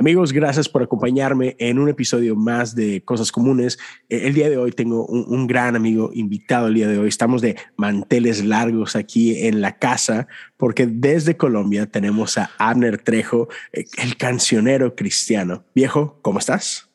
[0.00, 3.78] Amigos, gracias por acompañarme en un episodio más de Cosas Comunes.
[4.08, 7.10] Eh, el día de hoy tengo un, gran amigo invitado el día de hoy.
[7.10, 10.26] Estamos de manteles largos aquí en la casa
[10.56, 15.64] porque desde Colombia tenemos a Abner Trejo, eh, el cancionero cristiano.
[15.74, 16.88] Viejo, ¿cómo estás?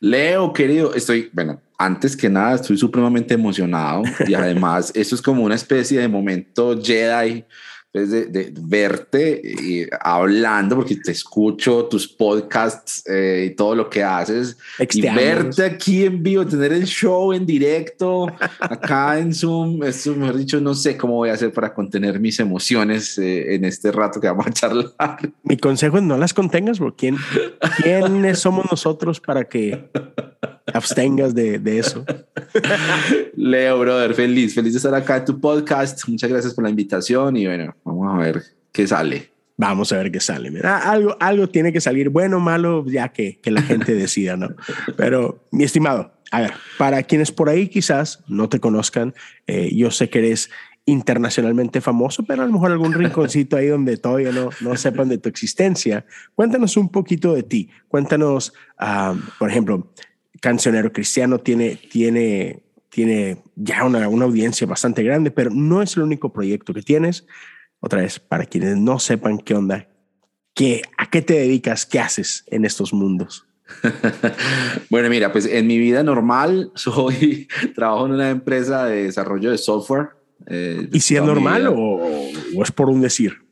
[0.00, 5.44] Leo, querido, estoy, bueno, antes que nada estoy supremamente emocionado y además esto es como
[5.44, 7.46] una especie de momento Jedi
[7.94, 14.56] de, verte y hablando, porque te escucho tus podcasts eh, y todo lo que haces,
[14.78, 18.26] y verte aquí en vivo, tener el show en directo,
[18.58, 22.40] acá en Zoom, esto mejor dicho, no sé cómo voy a hacer para contener mis
[22.40, 25.32] emociones eh, en este rato que vamos a charlar.
[25.44, 27.16] Mi consejo es no las contengas, porque ¿quién,
[27.82, 29.88] ¿quiénes somos nosotros para que
[30.72, 32.04] abstengas de, de, eso.
[33.36, 36.08] Leo, brother, feliz, feliz de estar acá en tu podcast.
[36.08, 39.30] Muchas gracias por la invitación y bueno, vamos a ver qué sale.
[39.56, 40.50] Vamos a ver qué sale.
[40.50, 44.36] Mira, algo, algo tiene que salir, bueno o malo, ya que, que la gente decida,
[44.36, 44.48] ¿no?
[44.96, 49.14] Pero, mi estimado, a ver, para quienes por ahí quizás no te conozcan,
[49.46, 50.50] eh, yo sé que eres
[50.86, 55.18] internacionalmente famoso, pero a lo mejor algún rinconcito ahí donde todavía no, no sepan de
[55.18, 56.04] tu existencia.
[56.34, 57.70] Cuéntanos un poquito de ti.
[57.88, 59.92] Cuéntanos, uh, por ejemplo,
[60.40, 66.02] cancionero cristiano tiene, tiene, tiene ya una, una audiencia bastante grande, pero no es el
[66.02, 67.26] único proyecto que tienes.
[67.80, 69.88] Otra vez, para quienes no sepan qué onda,
[70.54, 71.86] qué, ¿a qué te dedicas?
[71.86, 73.46] ¿Qué haces en estos mundos?
[74.90, 79.58] bueno, mira, pues en mi vida normal soy, trabajo en una empresa de desarrollo de
[79.58, 80.10] software.
[80.46, 83.43] Eh, ¿Y si es normal o, o, es por un decir?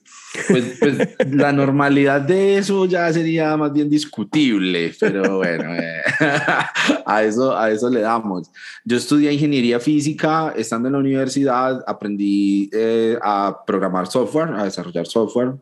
[0.49, 0.97] Pues, pues,
[1.31, 6.01] la normalidad de eso ya sería más bien discutible, pero bueno, eh,
[7.07, 8.51] a, eso, a eso le damos.
[8.85, 15.07] Yo estudié ingeniería física, estando en la universidad aprendí eh, a programar software, a desarrollar
[15.07, 15.55] software.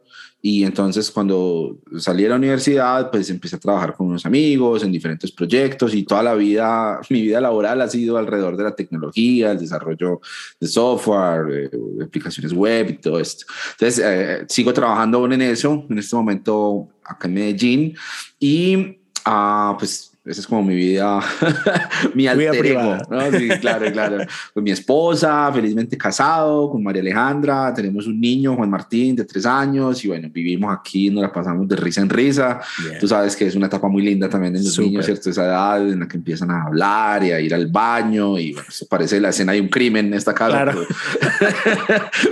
[0.43, 4.91] Y entonces cuando salí de la universidad, pues empecé a trabajar con unos amigos en
[4.91, 9.53] diferentes proyectos y toda la vida, mi vida laboral ha sido alrededor de la tecnología,
[9.53, 10.21] el desarrollo
[10.59, 13.45] de software, de aplicaciones web y todo esto.
[13.73, 17.95] Entonces, eh, sigo trabajando aún en eso, en este momento acá en Medellín
[18.39, 21.21] y ah, pues esa es como mi vida,
[22.15, 23.33] mi alter ego, ¿no?
[23.33, 24.19] Sí, claro, claro.
[24.55, 29.45] Con mi esposa, felizmente casado, con María Alejandra, tenemos un niño, Juan Martín, de tres
[29.45, 32.61] años, y bueno, vivimos aquí, nos la pasamos de risa en risa.
[33.01, 35.31] Tú sabes que es una etapa muy linda también en los niños, ¿cierto?
[35.31, 38.69] Esa edad en la que empiezan a hablar y a ir al baño, y bueno,
[38.71, 40.63] se parece la escena de un crimen en esta casa.
[40.63, 40.87] Claro.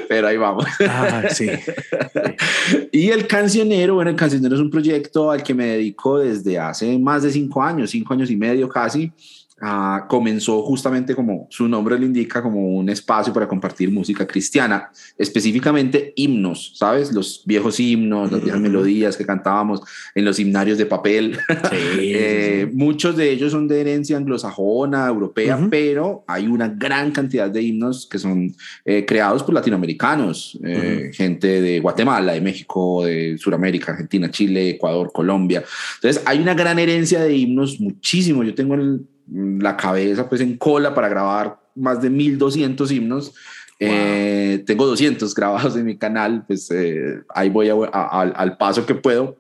[0.08, 0.66] Pero, ahí vamos.
[0.88, 1.48] Ah, sí.
[2.92, 6.98] y el cancionero, bueno, el cancionero es un proyecto al que me dedico desde hace
[6.98, 9.12] más de cinco años cinco años y medio casi,
[9.60, 14.92] Ah, comenzó justamente como su nombre lo indica, como un espacio para compartir música cristiana,
[15.16, 17.12] específicamente himnos, ¿sabes?
[17.12, 19.80] Los viejos himnos, las viejas melodías que cantábamos
[20.14, 21.38] en los himnarios de papel.
[22.00, 27.62] Eh, muchos de ellos son de herencia anglosajona, europea, pero hay una gran cantidad de
[27.62, 28.54] himnos que son
[28.84, 35.10] eh, creados por latinoamericanos, eh, gente de Guatemala, de México, de Sudamérica, Argentina, Chile, Ecuador,
[35.12, 35.64] Colombia.
[35.96, 38.42] Entonces hay una gran herencia de himnos, muchísimo.
[38.44, 39.02] Yo tengo el
[39.32, 43.34] la cabeza pues en cola para grabar más de 1200 himnos.
[43.80, 49.36] Eh, tengo 200 grabados en mi canal, pues eh, ahí voy al paso que puedo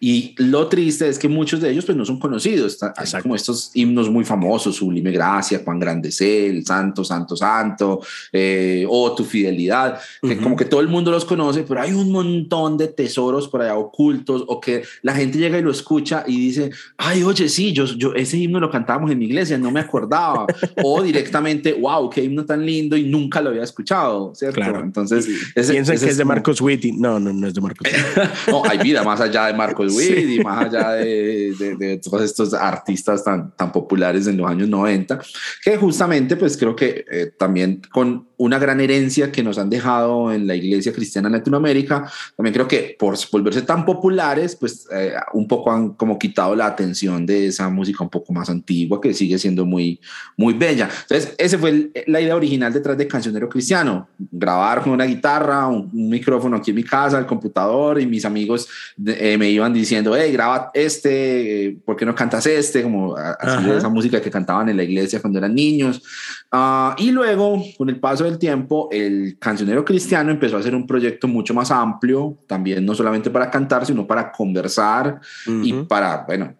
[0.00, 2.78] y lo triste es que muchos de ellos pues no son conocidos,
[3.22, 8.00] como estos himnos muy famosos, Sublime Gracia, Juan Grande el Santo, Santo, Santo,
[8.32, 12.12] eh, o Tu Fidelidad, que como que todo el mundo los conoce, pero hay un
[12.12, 16.38] montón de tesoros por allá ocultos, o que la gente llega y lo escucha y
[16.38, 19.80] dice, ay, oye, sí, yo, yo ese himno lo cantábamos en mi iglesia, no me
[19.80, 20.46] acordaba,
[20.82, 24.56] o directamente, wow, qué himno tan lindo y nunca lo había escuchado, ¿cierto?
[24.56, 24.80] Claro.
[24.80, 27.88] Entonces, piensan que es de Marcos Witt no, no, no es de Marcos
[28.48, 32.54] no, hay vida más allá de Marcos Witt y más allá de, de, todos estos
[32.54, 35.20] artistas tan, tan populares en los años 90,
[35.64, 40.32] que justamente pues creo que eh, también con una gran herencia que nos han dejado
[40.32, 45.14] en la iglesia cristiana en Latinoamérica, también creo que por volverse tan populares, pues eh,
[45.32, 49.14] un poco han como quitado la atención de esa música un poco más antigua que
[49.14, 50.00] sigue siendo muy,
[50.36, 50.88] muy bella.
[51.02, 55.90] Entonces, esa fue la idea original detrás de Cancionero Cristiano, grabar con una guitarra, un,
[55.94, 58.68] micrófono aquí en mi casa, el computador y mis amigos
[59.04, 62.82] eh, me iban diciendo, hey, graba este, ¿por qué no cantas este?
[62.82, 66.02] Como así esa música que cantaban en la iglesia cuando eran niños.
[66.50, 70.74] Ah, y luego, con el paso paso del tiempo, el cancionero cristiano empezó a hacer
[70.74, 76.24] un proyecto mucho más amplio, también no solamente para cantar, sino para conversar y para,
[76.26, 76.54] bueno,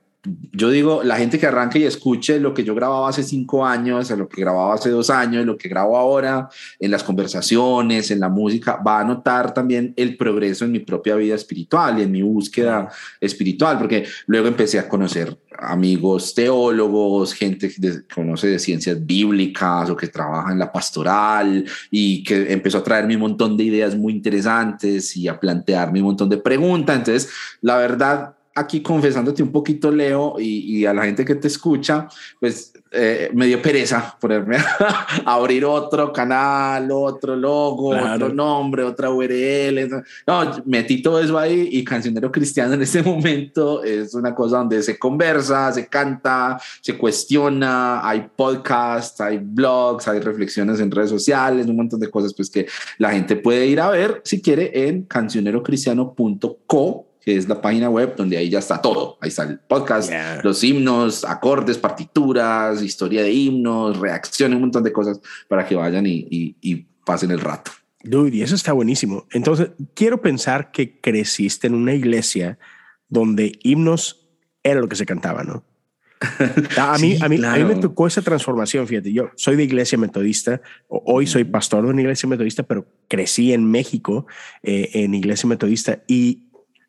[0.53, 4.11] yo digo, la gente que arranque y escuche lo que yo grababa hace cinco años,
[4.11, 6.49] lo que grababa hace dos años, lo que grabo ahora,
[6.79, 11.17] en las conversaciones, en la música, va a notar también el progreso en mi propia
[11.17, 12.89] vida espiritual y en mi búsqueda
[13.21, 19.97] espiritual, porque luego empecé a conocer amigos teólogos, gente que conoce de ciencias bíblicas o
[19.97, 24.13] que trabaja en la pastoral y que empezó a traerme un montón de ideas muy
[24.15, 26.97] interesantes y a plantearme un montón de preguntas.
[26.97, 27.31] Entonces,
[27.61, 32.07] la verdad, aquí confesándote un poquito, Leo, y, a la gente que te escucha,
[32.39, 39.11] pues eh, me dio pereza ponerme a abrir otro canal, otro logo, otro nombre, otra
[39.11, 39.91] URL.
[40.27, 44.83] No, metí todo eso ahí y Cancionero Cristiano en este momento es una cosa donde
[44.83, 51.67] se conversa, se canta, se cuestiona, hay podcasts, hay blogs, hay reflexiones en redes sociales,
[51.67, 52.67] un montón de cosas pues que
[52.99, 58.15] la gente puede ir a ver si quiere en cancionerocristiano.co que es la página web
[58.17, 59.17] donde ahí ya está todo.
[59.21, 60.13] Ahí está el podcast,
[60.43, 66.05] los himnos, acordes, partituras, historia de himnos, reacciones, un montón de cosas para que vayan
[66.07, 67.71] y, pasen el rato.
[68.03, 69.27] Dude, y eso está buenísimo.
[69.31, 72.59] Entonces, quiero pensar que creciste en una iglesia
[73.09, 74.27] donde himnos
[74.63, 75.65] era lo que se cantaba, ¿no?
[76.79, 79.99] A mí, a, mí, a mí me tocó esa transformación, fíjate, yo soy de iglesia
[79.99, 84.27] metodista, hoy soy pastor de una iglesia metodista, pero crecí en México
[84.63, 86.44] eh, en iglesia metodista y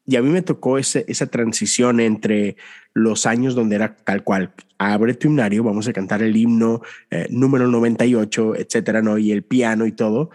[0.08, 2.58] y a mí me tocó ese, esa transición entre
[2.94, 7.28] los años donde era tal cual, abre tu himnario, vamos a cantar el himno eh,
[7.30, 9.18] número 98, etcétera, ¿no?
[9.18, 10.32] Y el piano y todo.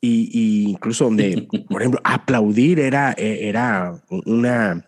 [0.00, 3.94] Y, incluso donde, por ejemplo, aplaudir era, e, era
[4.26, 4.84] una,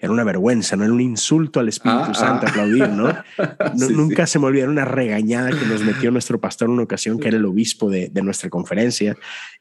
[0.00, 2.50] era una vergüenza, no era un insulto al Espíritu ah, Santo ah.
[2.50, 3.14] aplaudir, ¿no?
[3.90, 7.28] nunca se me olvidó una regañada que nos metió nuestro pastor en una ocasión, que
[7.28, 9.16] era el obispo de, de nuestra conferencia,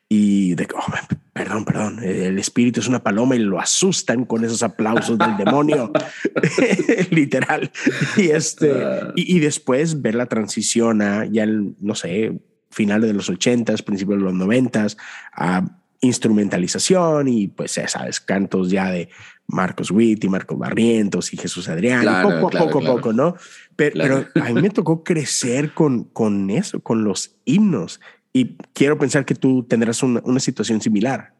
[0.09, 0.91] y de oh,
[1.33, 5.91] perdón, perdón, el espíritu es una paloma y lo asustan con esos aplausos del demonio,
[7.09, 7.71] literal.
[8.17, 9.11] Y este, ah.
[9.15, 12.39] y, después ver la transición a ya el, no sé,
[12.69, 14.97] finales de los ochentas, principios de los noventas,
[15.33, 19.09] a instrumentalización y pues ya sabes, cantos ya de
[19.47, 23.35] Marcos Witt y Marcos Barrientos y Jesús Adrián, poco a poco, poco, ¿no?
[23.75, 23.93] Pero,
[24.33, 27.99] pero, a mí me tocó crecer con, con eso, con los himnos
[28.31, 31.33] y quiero pensar que tú tendrás una, una situación similar.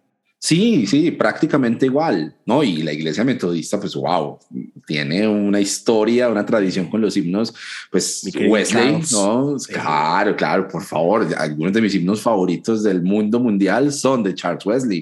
[0.45, 2.63] Sí, sí, prácticamente igual, ¿no?
[2.63, 4.37] Y la iglesia metodista, pues, wow,
[4.85, 7.55] tiene una historia, una tradición con los himnos,
[7.89, 9.55] pues, Wesley, ¿no?
[9.69, 14.65] Claro, claro, por favor, algunos de mis himnos favoritos del mundo mundial son de Charles
[14.65, 15.01] Wesley.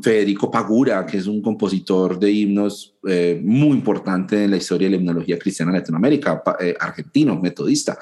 [0.00, 4.94] Federico Pagura, que es un compositor de himnos eh, muy importante en la historia de
[4.94, 7.98] la himnología cristiana en Latinoamérica, eh, argentino, metodista.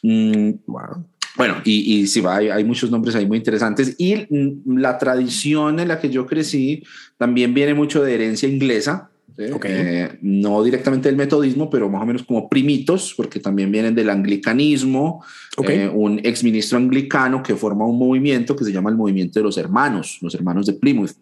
[0.00, 1.04] Mm, wow.
[1.36, 3.94] Bueno, y, y sí, hay, hay muchos nombres ahí muy interesantes.
[3.98, 4.26] Y
[4.66, 6.82] la tradición en la que yo crecí
[7.16, 9.08] también viene mucho de herencia inglesa.
[9.38, 14.10] Eh, no directamente del metodismo, pero más o menos como primitos, porque también vienen del
[14.10, 15.24] anglicanismo,
[15.66, 19.56] eh, un exministro anglicano que forma un movimiento que se llama el movimiento de los
[19.56, 21.12] hermanos, los hermanos de Plymouth,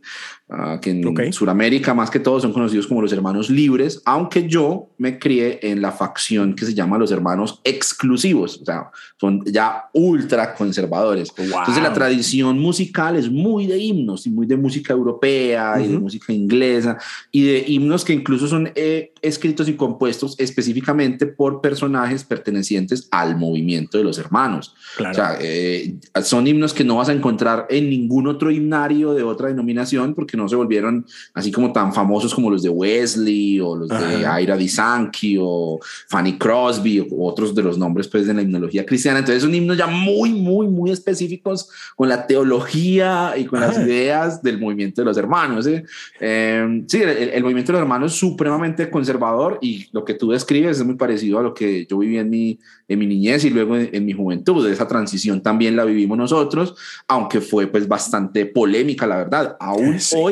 [0.50, 4.88] ah, que en Sudamérica más que todo son conocidos como los hermanos libres, aunque yo
[4.98, 9.88] me crié en la facción que se llama los hermanos exclusivos, o sea, son ya
[9.92, 11.32] ultra conservadores.
[11.36, 15.98] Entonces la tradición musical es muy de himnos y muy de música europea y de
[15.98, 16.98] música inglesa
[17.30, 23.36] y de himnos que incluso son eh, escritos y compuestos específicamente por personajes pertenecientes al
[23.36, 24.74] movimiento de los hermanos.
[24.98, 29.22] O sea, eh, son himnos que no vas a encontrar en ningún otro himnario de
[29.22, 33.76] otra denominación porque no se volvieron así como tan famosos como los de Wesley o
[33.76, 35.78] los de Ira Disanki o
[36.08, 39.20] Fanny Crosby o otros de los nombres pues de la himnología cristiana.
[39.20, 44.42] Entonces son himnos ya muy, muy, muy específicos con la teología y con las ideas
[44.42, 45.64] del movimiento de los hermanos.
[45.64, 45.82] ¿sí?
[46.20, 50.78] Eh, sí, el, movimiento de los hermanos es supremamente conservador y lo que tú describes
[50.78, 53.76] es muy parecido a lo que yo viví en mi, en mi niñez y luego
[53.76, 54.66] en, mi juventud.
[54.68, 56.74] Esa transición también la vivimos nosotros,
[57.08, 59.56] aunque fue pues bastante polémica, la verdad.
[59.60, 60.29] Aún hoy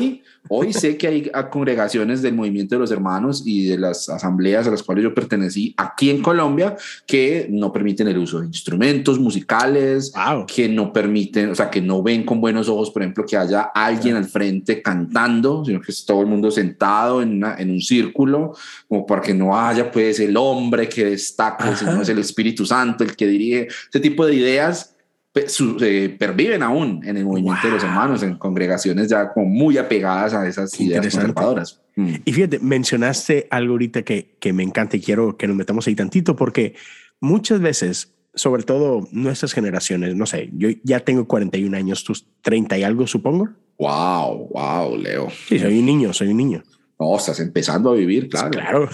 [0.51, 4.71] Hoy sé que hay congregaciones del movimiento de los hermanos y de las asambleas a
[4.71, 6.77] las cuales yo pertenecí aquí en Colombia
[7.07, 10.13] que no permiten el uso de instrumentos musicales,
[10.47, 13.63] que no permiten, o sea, que no ven con buenos ojos, por ejemplo, que haya
[13.75, 18.55] alguien al frente cantando, sino que es todo el mundo sentado en, en un círculo,
[18.89, 23.05] como para que no haya pues el hombre que destaca, sino es el Espíritu Santo
[23.05, 24.95] el que dirige, ese tipo de ideas
[25.35, 30.35] eh, perviven aún en el movimiento de los hermanos, en congregaciones ya como muy apegadas
[30.35, 31.81] a esas ideas conservadoras.
[31.97, 32.15] Mm.
[32.25, 35.95] Y fíjate, mencionaste algo ahorita que, que me encanta y quiero que nos metamos ahí
[35.95, 36.75] tantito, porque
[37.21, 42.79] muchas veces sobre todo nuestras generaciones, no sé, yo ya tengo 41 años, tus 30
[42.79, 43.49] y algo, supongo.
[43.79, 45.29] Wow, wow, Leo.
[45.49, 46.63] Sí, soy un niño, soy un niño.
[46.99, 48.51] No, estás empezando a vivir, claro.
[48.51, 48.89] Claro.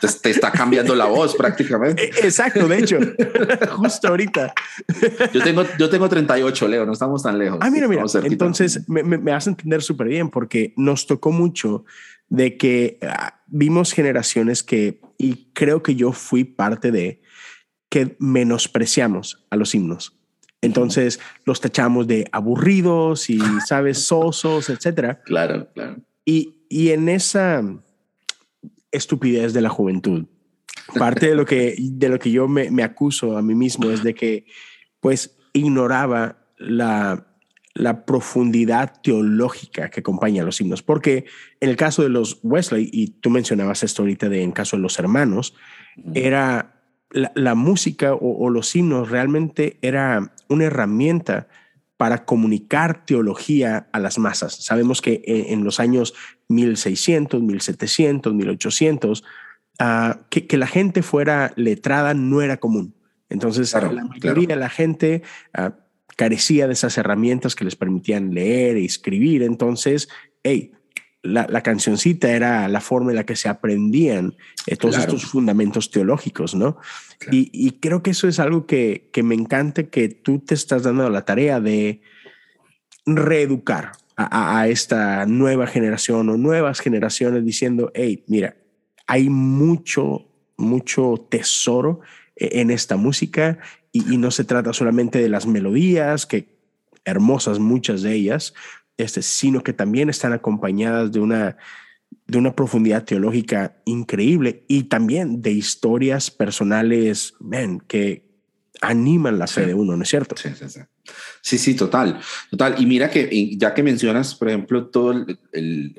[0.00, 2.10] Te, te está cambiando la voz prácticamente.
[2.22, 2.98] Exacto, de hecho,
[3.70, 4.52] justo ahorita.
[5.32, 7.58] Yo tengo, yo tengo 38, Leo, no estamos tan lejos.
[7.62, 8.04] Ah, mira, mira.
[8.24, 11.84] Entonces me, me, me hace entender súper bien porque nos tocó mucho
[12.28, 17.20] de que ah, vimos generaciones que, y creo que yo fui parte de,
[17.90, 20.18] que menospreciamos a los himnos.
[20.62, 25.20] Entonces los tachamos de aburridos y, sabes, sosos, etcétera.
[25.24, 25.96] Claro, claro.
[26.24, 27.62] Y, y en esa
[28.90, 30.24] estupidez de la juventud,
[30.98, 34.02] parte de lo que, de lo que yo me, me acuso a mí mismo es
[34.02, 34.46] de que
[34.98, 37.26] pues ignoraba la,
[37.74, 40.82] la profundidad teológica que acompaña a los himnos.
[40.82, 41.26] Porque
[41.60, 44.82] en el caso de los Wesley, y tú mencionabas esto ahorita de en caso de
[44.82, 45.54] los hermanos,
[46.14, 51.48] era la, la música o, o, los himnos realmente era una herramienta
[52.02, 54.64] para comunicar teología a las masas.
[54.64, 56.14] Sabemos que en, en los años
[56.52, 59.24] 1600, 1700, 1800,
[59.80, 59.84] uh,
[60.30, 62.94] que, que, la gente fuera letrada no era común.
[63.28, 64.46] Entonces, claro, la mayoría claro.
[64.46, 65.22] de la gente
[65.58, 65.70] uh,
[66.16, 69.42] carecía de esas herramientas que les permitían leer y escribir.
[69.42, 70.08] Entonces,
[70.42, 70.72] hey,
[71.22, 74.34] la, la, cancioncita era la forma en la que se aprendían
[74.66, 75.12] eh, todos claro.
[75.12, 76.78] estos fundamentos teológicos, ¿no?
[77.18, 77.36] Claro.
[77.36, 80.82] Y, y, creo que eso es algo que, que, me encanta que tú te estás
[80.82, 82.02] dando la tarea de
[83.06, 88.56] reeducar a, a, esta nueva generación o nuevas generaciones diciendo, hey, mira,
[89.06, 92.00] hay mucho, mucho tesoro
[92.36, 93.58] en esta música
[93.90, 96.52] y, y no se trata solamente de las melodías, que
[97.04, 98.54] hermosas muchas de ellas,
[98.96, 101.56] este, sino que también están acompañadas de una,
[102.26, 108.30] de una profundidad teológica increíble y también de historias personales ven, que
[108.80, 109.66] animan la fe sí.
[109.68, 110.36] de uno, ¿no es cierto?
[110.36, 110.80] Sí, sí, sí.
[111.40, 112.76] Sí, sí, total, total.
[112.78, 115.94] Y mira que ya que mencionas, por ejemplo, todo el, el,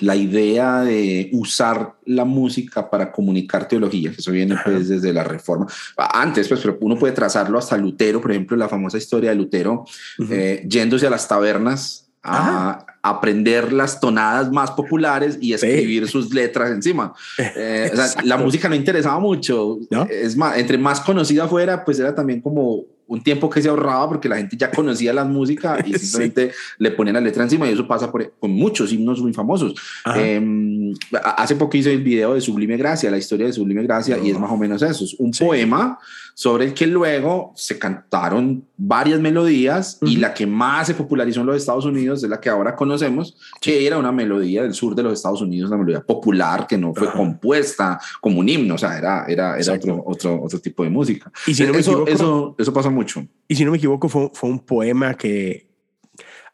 [0.00, 5.24] la idea de usar la música para comunicar teología, que eso viene pues desde la
[5.24, 5.66] reforma.
[5.96, 9.84] Antes, pues, pero uno puede trazarlo hasta Lutero, por ejemplo, la famosa historia de Lutero,
[10.18, 10.32] uh -huh.
[10.32, 16.12] eh, yéndose a las tabernas a aprender las tonadas más populares y escribir sí.
[16.12, 17.12] sus letras encima.
[17.54, 19.78] Eh, o sea, la música no interesaba mucho.
[19.90, 20.06] ¿No?
[20.08, 24.08] Es más, entre más conocida fuera, pues era también como un tiempo que se ahorraba
[24.08, 26.56] porque la gente ya conocía la música y simplemente sí.
[26.78, 29.74] le ponían la letra encima y eso pasa por, con muchos himnos muy famosos.
[30.16, 34.30] Eh, hace poco hice el video de Sublime Gracia, la historia de Sublime Gracia y
[34.30, 35.44] es más o menos eso, es un sí.
[35.44, 35.98] poema
[36.34, 40.10] sobre el que luego se cantaron varias melodías uh -huh.
[40.10, 43.36] y la que más se popularizó en los Estados Unidos es la que ahora conocemos,
[43.60, 46.94] que era una melodía del sur de los Estados Unidos, una melodía popular que no
[46.94, 47.16] fue uh -huh.
[47.16, 51.30] compuesta como un himno, o sea, era, era, era otro, otro, otro tipo de música.
[51.46, 53.26] Y si no eso, equivoco, eso, eso pasa mucho.
[53.48, 55.70] Y si no me equivoco, fue, fue un poema que,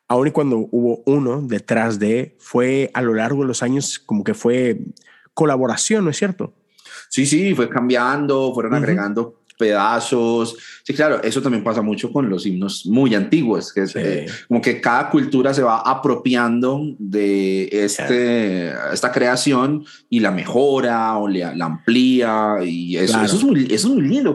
[0.08, 4.24] aun y cuando hubo uno detrás de, fue a lo largo de los años como
[4.24, 4.80] que fue
[5.34, 6.54] colaboración, ¿no es cierto?
[7.08, 8.78] Sí, sí, fue cambiando, fueron uh -huh.
[8.78, 10.56] agregando pedazos.
[10.82, 13.98] Sí, claro, eso también pasa mucho con los himnos muy antiguos, que es sí.
[14.00, 18.76] eh, como que cada cultura se va apropiando de este, sí.
[18.92, 23.26] esta creación y la mejora o la, la amplía y eso, claro.
[23.26, 24.34] eso, es muy, eso es muy lindo.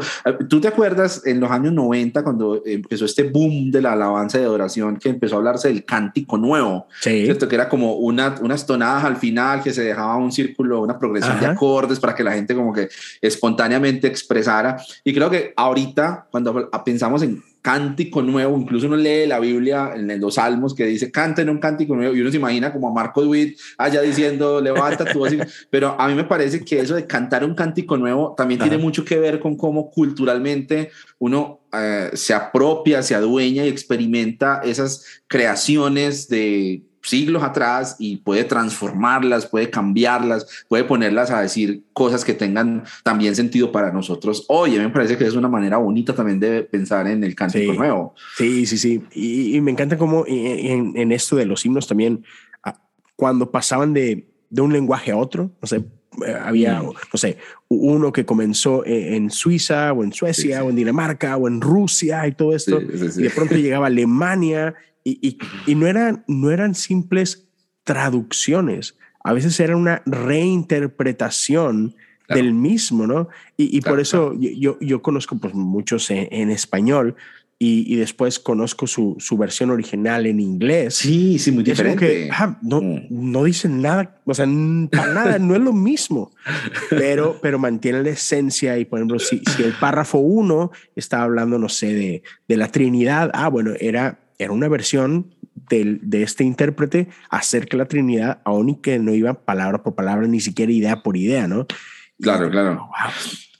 [0.49, 4.45] ¿Tú te acuerdas en los años 90 cuando empezó este boom de la alabanza de
[4.45, 6.87] adoración que empezó a hablarse del cántico nuevo?
[7.01, 7.23] Sí.
[7.25, 7.47] ¿cierto?
[7.47, 11.37] Que era como una, unas tonadas al final que se dejaba un círculo, una progresión
[11.37, 11.47] Ajá.
[11.47, 12.89] de acordes para que la gente como que
[13.21, 19.39] espontáneamente expresara y creo que ahorita, cuando pensamos en cántico nuevo, incluso uno lee la
[19.39, 22.89] Biblia en los Salmos que dice canten un cántico nuevo y uno se imagina como
[22.89, 25.31] a Marco Duit allá diciendo levanta tu voz,
[25.69, 28.69] pero a mí me parece que eso de cantar un cántico nuevo también Ajá.
[28.69, 34.59] tiene mucho que ver con cómo culturalmente uno eh, se apropia, se adueña y experimenta
[34.65, 42.23] esas creaciones de siglos atrás y puede transformarlas, puede cambiarlas, puede ponerlas a decir cosas
[42.23, 44.45] que tengan también sentido para nosotros.
[44.47, 47.77] Oye, me parece que es una manera bonita también de pensar en el cántico sí.
[47.77, 48.15] nuevo.
[48.37, 49.03] Sí, sí, sí.
[49.13, 52.23] Y, y me encanta cómo en, en, esto de los himnos también,
[52.63, 52.79] ah,
[53.15, 55.83] cuando pasaban de, de un lenguaje a otro, no sé,
[56.25, 56.85] eh, había, mm.
[56.85, 60.53] no sé, uno que comenzó en Suiza o en Suecia sí, sí.
[60.53, 63.87] o en Dinamarca o en Rusia y todo esto, sí, y de pronto llegaba a
[63.87, 67.47] Alemania y, y, y, no, eran, no eran simples
[67.83, 71.95] traducciones, a veces era una reinterpretación
[72.25, 72.41] claro.
[72.41, 73.29] del mismo, ¿no?
[73.57, 74.55] Y, y claro, por eso claro.
[74.57, 77.15] yo, yo conozco pues muchos en, en, español
[77.65, 80.95] y, después conozco su, su, versión original en inglés.
[80.95, 82.29] Sí, sí, muy diferente.
[82.31, 83.07] Ah, no, mm.
[83.09, 84.45] no dicen nada, o sea,
[84.91, 86.31] para nada, no es lo mismo,
[86.89, 88.77] pero, pero mantiene la esencia.
[88.77, 92.67] Y por ejemplo, si, si el párrafo uno está hablando, no sé, de, de la
[92.67, 95.33] Trinidad, ah, bueno, era, era una versión
[95.69, 99.95] de, de, este intérprete acerca de la Trinidad, aún y que no iba palabra por
[99.95, 101.67] palabra, ni siquiera idea por idea, ¿no?
[102.19, 102.89] Claro, claro.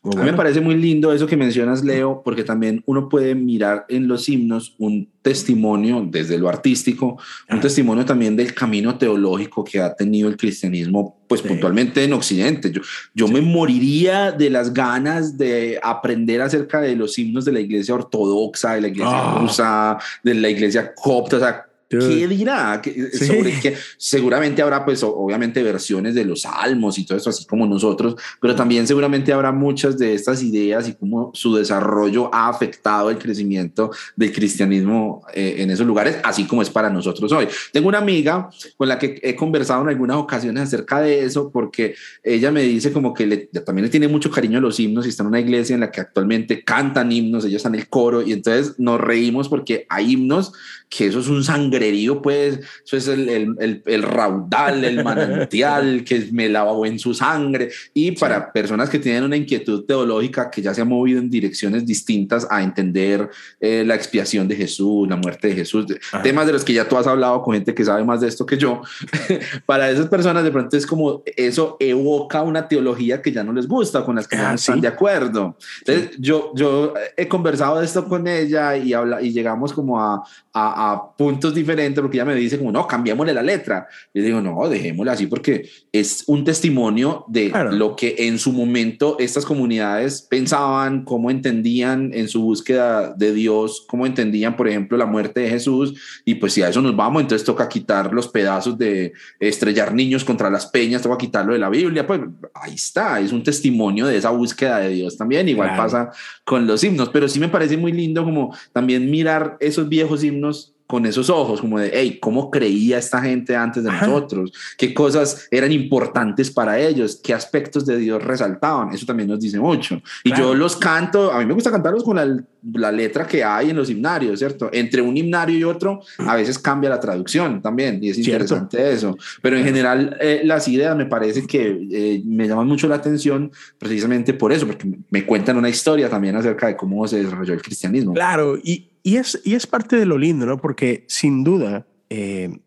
[0.05, 3.85] A mí me parece muy lindo eso que mencionas, Leo, porque también uno puede mirar
[3.87, 7.17] en los himnos un testimonio desde lo artístico,
[7.49, 12.69] un testimonio también del camino teológico que ha tenido el cristianismo, pues puntualmente en Occidente.
[12.69, 12.81] Yo,
[13.13, 17.95] yo me moriría de las ganas de aprender acerca de los himnos de la iglesia
[17.95, 19.39] ortodoxa, de la iglesia ah.
[19.39, 21.65] rusa, de la iglesia copta, o sea,
[21.99, 22.81] ¿Qué dirá?
[23.27, 27.65] Sobre que seguramente habrá, pues, obviamente, versiones de los salmos y todo eso, así como
[27.65, 33.09] nosotros, pero también seguramente habrá muchas de estas ideas y cómo su desarrollo ha afectado
[33.09, 37.47] el crecimiento del cristianismo eh, en esos lugares, así como es para nosotros hoy.
[37.71, 41.95] Tengo una amiga con la que he conversado en algunas ocasiones acerca de eso, porque
[42.23, 45.09] ella me dice como que le, también le tiene mucho cariño a los himnos y
[45.09, 48.21] está en una iglesia en la que actualmente cantan himnos, ellos están en el coro
[48.21, 50.53] y entonces nos reímos porque hay himnos
[50.89, 51.43] que eso es un
[51.83, 57.13] sangrerío, pues, eso es el, el, el, raudal, el manantial que me lavó en su
[57.13, 57.69] sangre.
[57.93, 61.85] Y para personas que tienen una inquietud teológica que ya se ha movido en direcciones
[61.85, 65.85] distintas a entender eh, la expiación de Jesús, la muerte de Jesús,
[66.21, 68.45] temas de los que ya tú has hablado con gente que sabe más de esto
[68.45, 68.81] que yo,
[69.65, 73.67] para esas personas de pronto es como eso evoca una teología que ya no les
[73.67, 75.57] gusta, con las que no ah, están de acuerdo.
[75.85, 80.23] Entonces, yo, yo he conversado de esto con ella y, habla, y llegamos como a,
[80.53, 83.87] a, puntos diferentes porque ella me dice como, no, cambiémosle la letra.
[84.13, 89.17] Yo digo, no, dejémosla así porque es un testimonio de lo que en su momento
[89.19, 95.05] estas comunidades pensaban, cómo entendían en su búsqueda de Dios, cómo entendían, por ejemplo, la
[95.05, 96.21] muerte de Jesús.
[96.25, 100.23] Y pues si a eso nos vamos, entonces toca quitar los pedazos de estrellar niños
[100.23, 102.05] contra las peñas, toca quitarlo de la Biblia.
[102.05, 102.21] Pues
[102.53, 105.47] ahí está, es un testimonio de esa búsqueda de Dios también.
[105.47, 106.11] Igual pasa
[106.43, 110.72] con los himnos, pero sí me parece muy lindo como también mirar esos viejos himnos
[110.93, 114.53] con esos ojos, como de, hey, ¿cómo creía esta gente antes de nosotros?
[114.77, 117.19] ¿Qué cosas eran importantes para ellos?
[117.23, 118.93] ¿Qué aspectos de Dios resaltaban?
[118.93, 119.99] Eso también nos dice mucho.
[120.23, 123.71] Y yo los canto, a mí me gusta cantarlos con la, la, letra que hay
[123.71, 124.69] en los himnarios, ¿cierto?
[124.71, 129.17] Entre un himnario y otro, a veces cambia la traducción también, y es interesante eso.
[129.41, 133.51] Pero en general, eh, las ideas me parece que eh, me llaman mucho la atención
[133.79, 137.63] precisamente por eso, porque me cuentan una historia también acerca de cómo se desarrolló el
[137.63, 138.13] cristianismo.
[138.13, 140.57] Claro, y, y es, y es parte de lo lindo, ¿no?
[140.57, 142.57] Porque sin duda, eh,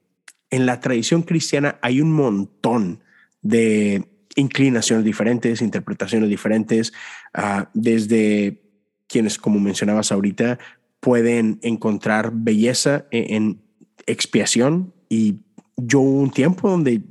[0.51, 3.03] en la tradición cristiana hay un montón
[3.41, 6.93] de inclinaciones diferentes, interpretaciones diferentes,
[7.37, 8.63] uh, desde
[9.09, 10.59] quienes, como mencionabas ahorita,
[11.01, 13.63] pueden encontrar belleza en, en
[14.07, 15.41] expiación y
[15.77, 17.03] yo hubo un tiempo donde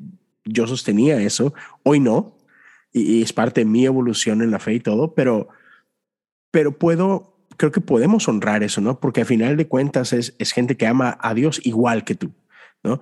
[0.44, 2.38] yo sostenía eso, hoy no,
[2.94, 5.50] y, y, es parte de mi evolución en la fe y todo, pero,
[6.52, 9.00] pero puedo creo que podemos honrar eso, ¿no?
[9.00, 12.32] Porque al final de cuentas es, es gente que ama a Dios igual que tú,
[12.84, 13.00] ¿no?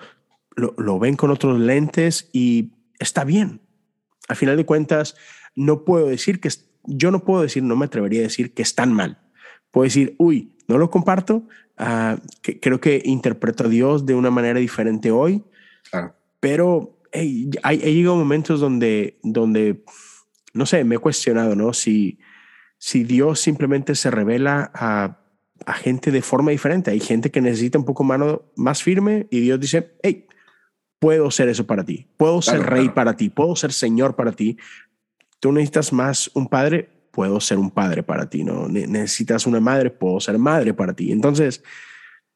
[0.56, 3.62] Lo, lo, ven con otros lentes y está bien.
[4.28, 5.16] Al final de cuentas,
[5.56, 6.50] no puedo decir que,
[6.86, 9.20] yo no puedo decir, no me atrevería a decir que están mal.
[9.72, 11.48] Puedo decir, uy, no lo comparto,
[11.80, 15.44] uh, que, creo que interpreto a Dios de una manera diferente hoy,
[15.90, 16.16] claro.
[16.40, 19.84] pero hey, hay, hay llegado momentos donde, donde,
[20.54, 21.74] no sé, me he cuestionado, ¿no?
[21.74, 22.20] Si,
[22.84, 25.18] si Dios simplemente se revela a,
[25.66, 26.92] a, gente de forma diferente.
[26.92, 30.28] Hay gente que necesita un poco mano más firme y Dios dice, hey,
[31.00, 34.58] puedo ser eso para ti, puedo ser rey para ti, puedo ser señor para ti.
[35.40, 38.68] Tú necesitas más un padre, puedo ser un padre para ti, ¿no?
[38.68, 41.14] Necesitas una madre, puedo ser madre para ti.
[41.14, 41.64] Entonces,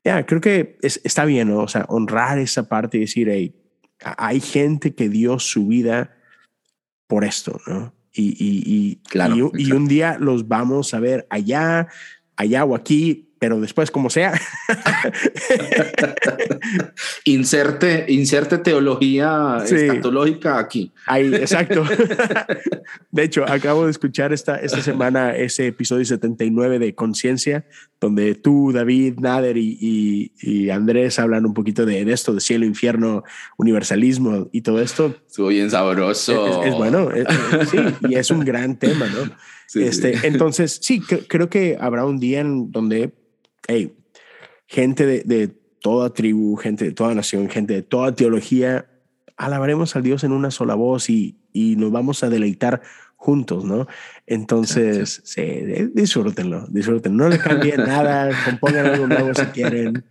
[0.01, 1.59] ya, creo que es, está bien, ¿no?
[1.59, 3.53] O sea, honrar esa parte y decir, hey,
[3.99, 6.15] hay gente que dio su vida
[7.05, 7.96] por esto, ¿no?
[8.17, 11.87] Y, y, claro, y, un día los vamos a ver allá,
[12.35, 14.33] allá o aquí, pero después como sea.
[17.25, 20.91] inserte, inserte teología escatológica aquí.
[21.05, 21.83] Ahí, exacto.
[23.11, 27.65] de hecho, acabo de escuchar esta, esta semana ese episodio 79 de Conciencia,
[27.99, 33.23] donde tú, David, Nader y, y, Andrés hablan un poquito de, esto, de cielo, infierno,
[33.57, 35.15] universalismo y todo esto.
[35.27, 36.63] Estuvo bien sabroso.
[36.63, 37.09] Es, bueno,
[37.69, 37.77] sí,
[38.09, 39.31] y es un gran tema, ¿no?
[39.81, 43.13] este, Entonces, sí, creo que habrá un día en donde
[43.67, 43.93] hey,
[44.67, 48.87] gente de, de, toda tribu, gente de toda nación, gente de toda teología,
[49.37, 52.81] alabaremos al Dios en una sola voz y, y nos vamos a deleitar
[53.15, 53.87] juntos, ¿no?
[54.27, 55.41] Entonces, sí,
[55.93, 57.23] disfrútenlo, disfrútenlo.
[57.23, 60.03] No le cambien nada, compongan algo nuevo si quieren.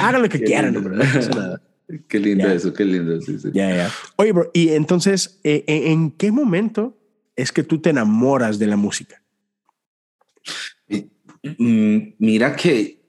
[0.00, 1.62] Hagan lo que quieran, hombre, no pasa nada.
[2.08, 3.20] Qué lindo eso, qué lindo.
[3.20, 3.50] Sí, sí.
[3.52, 3.90] Ya, ya.
[4.16, 6.96] Oye, bro, y entonces, eh, ¿en qué momento
[7.36, 9.20] es que tú te enamoras de la música?
[11.58, 13.02] Mm, mira que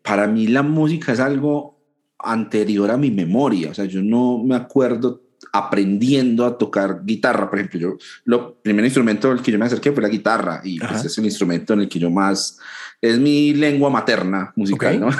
[0.00, 1.82] para mí la música es algo
[2.20, 7.58] anterior a mi memoria, o sea, yo no me acuerdo aprendiendo a tocar guitarra, por
[7.58, 11.04] ejemplo, yo, lo primer instrumento al que yo me acerqué fue la guitarra y pues
[11.04, 12.58] es el instrumento en el que yo más
[13.00, 15.08] es mi lengua materna musical, ¿no?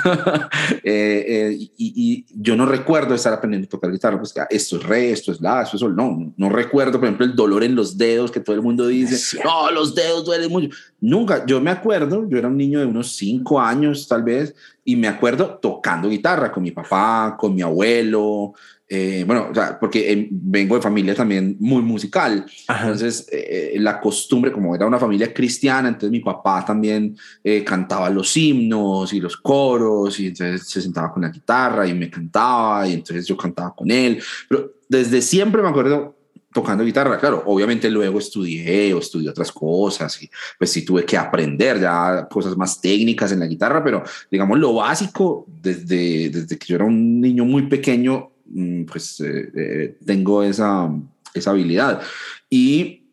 [0.83, 4.83] Eh, eh, y, y, yo no recuerdo estar aprendiendo a tocar guitarra, pues esto es
[4.83, 5.95] re, esto es la, esto es sol.
[5.95, 9.39] No, no recuerdo, por ejemplo, el dolor en los dedos que todo el mundo dice,
[9.43, 10.69] no, los dedos duelen mucho.
[11.01, 14.95] Nunca, yo me acuerdo, yo era un niño de unos cinco años tal vez, y
[14.95, 18.53] me acuerdo tocando guitarra con mi papá, con mi abuelo,
[18.91, 24.51] eh, bueno, o sea, porque vengo de familia también muy musical, entonces eh, la costumbre,
[24.51, 29.37] como era una familia cristiana, entonces mi papá también eh, cantaba los himnos y los
[29.37, 33.73] coros, y entonces se sentaba con la guitarra y me cantaba, y entonces yo cantaba
[33.75, 36.18] con él, pero desde siempre me acuerdo
[36.51, 41.15] tocando guitarra, claro, obviamente luego estudié o estudié otras cosas y pues sí tuve que
[41.15, 46.67] aprender ya cosas más técnicas en la guitarra, pero digamos lo básico desde, desde que
[46.67, 50.89] yo era un niño muy pequeño Mm, pues eh, eh, tengo esa,
[51.33, 52.01] esa habilidad.
[52.49, 53.03] Y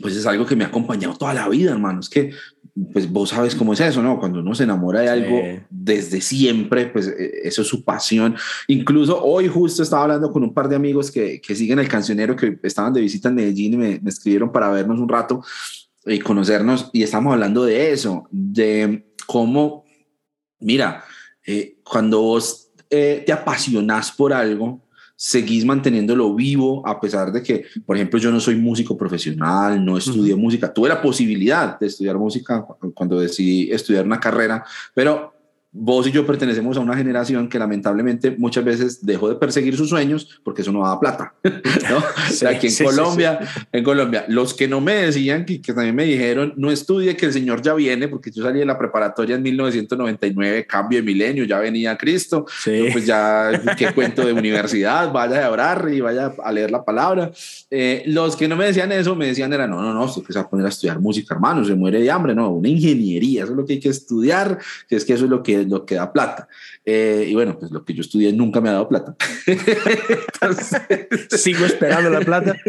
[0.00, 2.00] pues es algo que me ha acompañado toda la vida, hermano.
[2.00, 2.32] Es que,
[2.92, 4.18] pues vos sabes cómo es eso, ¿no?
[4.18, 8.34] Cuando uno se enamora de algo desde siempre, pues eh, eso es su pasión.
[8.68, 12.34] Incluso hoy justo estaba hablando con un par de amigos que, que siguen el cancionero,
[12.36, 15.42] que estaban de visita en Medellín y me, me escribieron para vernos un rato
[16.06, 16.90] y conocernos.
[16.92, 19.84] Y estamos hablando de eso, de cómo,
[20.58, 21.04] mira,
[21.84, 24.82] cuando vos eh, te apasionas por algo,
[25.22, 29.96] seguís manteniéndolo vivo a pesar de que, por ejemplo, yo no soy músico profesional, no
[29.96, 35.31] estudié música, tuve la posibilidad de estudiar música cuando decidí estudiar una carrera, pero
[35.74, 39.88] vos y yo pertenecemos a una generación que lamentablemente muchas veces dejó de perseguir sus
[39.88, 41.34] sueños porque eso no da plata.
[41.44, 42.48] ¿no?
[42.48, 43.40] aquí en Colombia,
[43.72, 47.26] en Colombia, los que no me decían, que, que, también me dijeron, no estudie que
[47.26, 51.44] el Señor ya viene, porque yo salí de la preparatoria en 1999, cambio de milenio,
[51.44, 56.52] ya venía Cristo, pues ya, qué cuento de universidad, vaya a orar y vaya a
[56.52, 57.30] leer la palabra.
[57.70, 60.42] Eh, los que no me decían eso, me decían era, no, no, no, se va
[60.42, 63.56] a poner a estudiar música, hermano, se muere de hambre, no, una ingeniería, eso es
[63.56, 66.12] lo que hay que estudiar, que es que eso es lo que lo que da
[66.12, 66.48] plata.
[66.84, 69.14] Eh, y bueno, pues lo que yo estudié nunca me ha dado plata.
[71.30, 72.54] Sigo esperando la plata.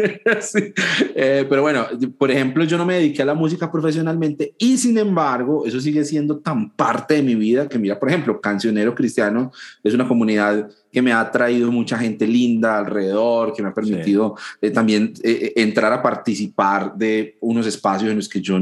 [1.16, 1.86] Eh, pero bueno,
[2.18, 6.04] por ejemplo, yo no me dediqué a la música profesionalmente y sin embargo, eso sigue
[6.04, 9.52] siendo tan parte de mi vida que mira, por ejemplo, Cancionero Cristiano
[9.82, 14.36] es una comunidad que me ha traído mucha gente linda alrededor, que me ha permitido
[14.62, 18.56] eh, también eh, eh, entrar a participar de unos espacios en los que yo,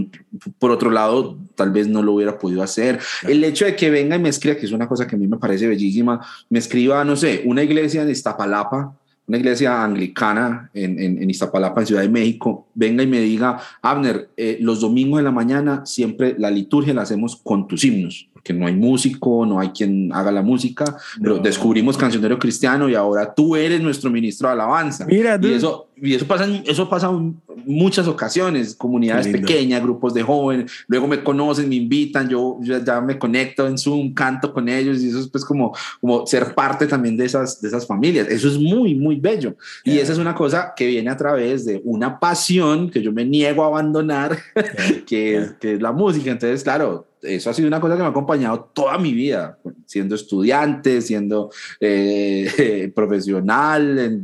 [0.59, 2.99] por otro lado, tal vez no lo hubiera podido hacer.
[3.29, 5.27] El hecho de que venga y me escriba, que es una cosa que a mí
[5.29, 10.99] me parece bellísima, me escriba, no sé, una iglesia en Iztapalapa, una iglesia anglicana en,
[10.99, 15.31] en, Iztapalapa, en Ciudad de México, venga y me diga, Abner, los domingos de la
[15.31, 19.69] mañana siempre la liturgia la hacemos con tus himnos que no hay músico, no hay
[19.69, 24.55] quien haga la música, pero descubrimos Cancionero Cristiano y ahora tú eres nuestro ministro de
[24.55, 25.07] alabanza.
[25.07, 30.23] Mira, y eso, y eso pasa, eso pasa en muchas ocasiones, comunidades pequeñas, grupos de
[30.23, 35.01] jóvenes, luego me conocen, me invitan, yo ya, me conecto en Zoom, canto con ellos
[35.01, 38.27] y eso es pues como, como ser parte también de esas, de esas familias.
[38.29, 39.55] Eso es muy, muy bello.
[39.85, 43.25] Y esa es una cosa que viene a través de una pasión que yo me
[43.25, 44.37] niego a abandonar,
[45.07, 46.33] que, es, que es la música.
[46.33, 50.15] Entonces, claro, eso ha sido una cosa que me ha acompañado toda mi vida, siendo
[50.15, 54.23] estudiante, siendo eh, profesional,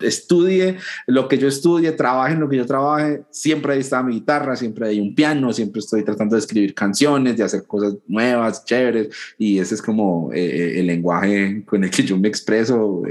[0.00, 4.14] estudie lo que yo estudie, trabaje en lo que yo trabaje, siempre ahí está mi
[4.14, 8.64] guitarra, siempre hay un piano, siempre estoy tratando de escribir canciones, de hacer cosas nuevas,
[8.64, 13.02] chéveres, y ese es como eh, eh, el lenguaje con el que yo me expreso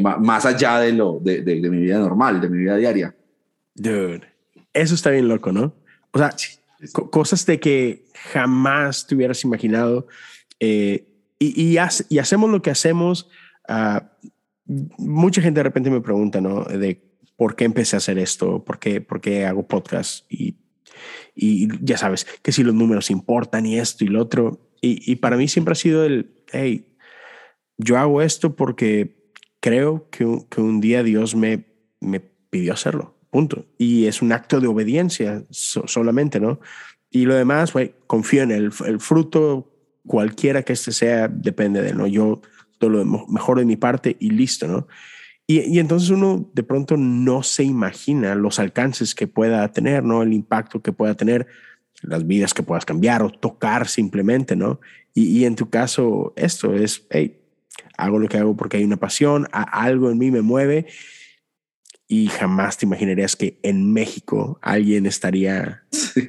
[0.00, 3.14] más allá de, lo, de, de, mi vida normal, de mi vida diaria.
[3.74, 4.22] Dude,
[4.72, 5.74] eso está bien loco, ¿no?
[6.12, 6.34] O sea,
[6.92, 10.06] cosas de que jamás te hubieras imaginado.
[10.60, 13.28] Eh, y, y, y, hacemos lo que hacemos.
[13.68, 14.00] Uh,
[14.98, 16.64] mucha gente de repente me pregunta, ¿no?
[16.64, 17.00] De
[17.36, 20.56] por qué empecé a hacer esto, por qué, por qué hago podcast y,
[21.34, 24.70] y ya sabes, que si los números importan y esto y lo otro.
[24.80, 26.86] Y, y para mí siempre ha sido el, hey,
[27.78, 31.64] yo hago esto porque creo que, que un día Dios me,
[32.00, 33.64] me pidió hacerlo, punto.
[33.78, 36.60] Y es un acto de obediencia solamente, ¿no?
[37.10, 39.72] Y lo demás, güey, confío en el, el, fruto,
[40.06, 42.06] cualquiera que este sea, depende de él, ¿no?
[42.06, 42.42] Yo
[42.78, 44.86] todo lo mejor de mi parte y listo, ¿no?
[45.46, 50.22] Y, y, entonces uno de pronto no se imagina los alcances que pueda tener, ¿no?
[50.22, 51.46] El impacto que pueda tener,
[52.02, 54.78] las vidas que puedas cambiar o tocar simplemente, ¿no?
[55.14, 57.40] Y, y en tu caso, esto es, hey,
[57.96, 60.86] hago lo que hago porque hay una pasión, algo en mí me mueve
[62.12, 65.84] y jamás te imaginarías que en México alguien estaría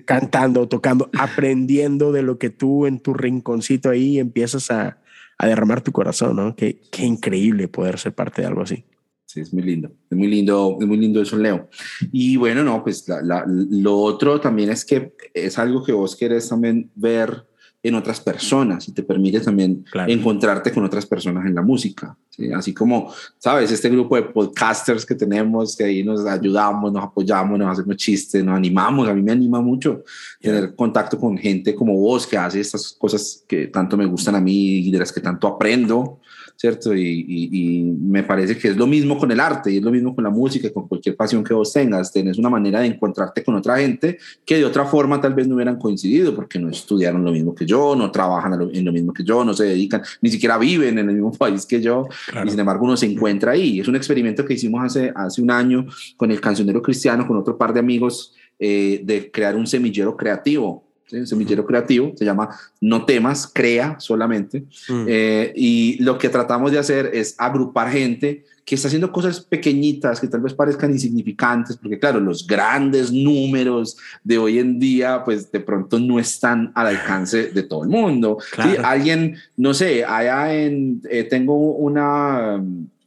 [0.06, 5.02] cantando, tocando, aprendiendo de lo que tú en tu rinconcito ahí empiezas a,
[5.38, 6.56] a derramar tu corazón, ¿no?
[6.56, 8.86] Qué, qué increíble poder ser parte de algo así.
[9.26, 11.68] Sí, es muy lindo, es muy lindo, es muy lindo eso, Leo.
[12.14, 13.06] Y bueno, no, pues
[13.46, 17.46] lo otro también es que es algo que vos querés también ver
[17.84, 22.16] en otras personas y te permite también encontrarte con otras personas en la música.
[22.56, 27.60] Así como, sabes, este grupo de podcasters que tenemos, que ahí nos ayudamos, nos apoyamos,
[27.60, 29.08] nos hacemos chistes, nos animamos.
[29.10, 30.04] A mí me anima mucho
[30.40, 34.42] tener contacto con gente como vos que hace estas cosas que tanto me gustan a
[34.42, 36.22] mí y de las que tanto aprendo.
[36.56, 36.96] ¿Cierto?
[36.96, 40.16] Y, y, me parece que es lo mismo con el arte y es lo mismo
[40.16, 42.12] con la música, con cualquier pasión que vos tengas.
[42.12, 45.56] Tenés una manera de encontrarte con otra gente que de otra forma tal vez no
[45.56, 49.24] hubieran coincidido porque no estudiaron lo mismo que yo, no trabajan en lo mismo que
[49.24, 52.08] yo, no se dedican, ni siquiera viven en el mismo país que yo.
[52.46, 53.80] Y sin embargo uno se encuentra ahí.
[53.80, 55.86] Es un experimento que hicimos hace, hace un año
[56.18, 60.93] con el cancionero cristiano, con otro par de amigos, eh, de crear un semillero creativo
[61.20, 62.50] un semillero creativo, se llama
[62.82, 64.66] No temas, crea solamente.
[64.90, 65.06] Mm.
[65.08, 70.20] Eh, y lo que tratamos de hacer es agrupar gente que está haciendo cosas pequeñitas
[70.20, 75.52] que tal vez parezcan insignificantes, porque claro, los grandes números de hoy en día, pues
[75.52, 78.38] de pronto no están al alcance de todo el mundo.
[78.84, 82.64] Alguien, no sé, allá en, eh, tengo una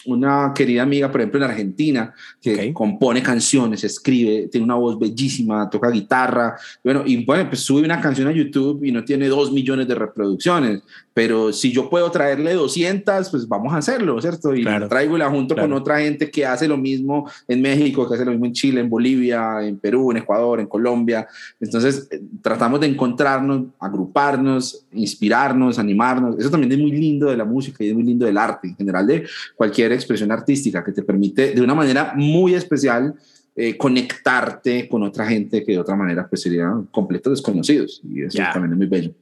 [0.06, 5.68] una querida amiga, por ejemplo, en Argentina, que compone canciones, escribe, tiene una voz bellísima,
[5.68, 9.52] toca guitarra, bueno, y bueno, pues sube una canción a YouTube y no tiene dos
[9.52, 10.82] millones de reproducciones,
[11.16, 14.54] pero si yo puedo traerle 200, pues vamos a hacerlo, ¿cierto?
[14.54, 18.06] Y la traigo y la junto con otra gente que hace lo mismo en México,
[18.06, 21.26] que hace lo mismo en Chile, en Bolivia, en Perú, en Ecuador, en Colombia.
[21.58, 26.38] Entonces, eh, tratamos de encontrarnos, agruparnos, inspirarnos, animarnos.
[26.38, 28.76] Eso también es muy lindo de la música y es muy lindo del arte en
[28.76, 33.14] general, de cualquier expresión artística que te permite de una manera muy especial
[33.54, 38.02] eh, conectarte con otra gente que de otra manera pues serían completos desconocidos.
[38.06, 39.14] Y eso también es muy bello.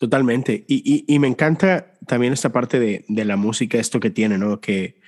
[0.00, 0.64] Totalmente.
[0.66, 4.58] Y, y, me encanta también esta parte de, de, la música, esto que tiene, ¿no?
[4.58, 4.98] Que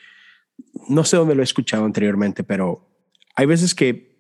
[0.86, 2.90] no sé dónde lo he escuchado anteriormente, pero
[3.34, 4.12] hay veces que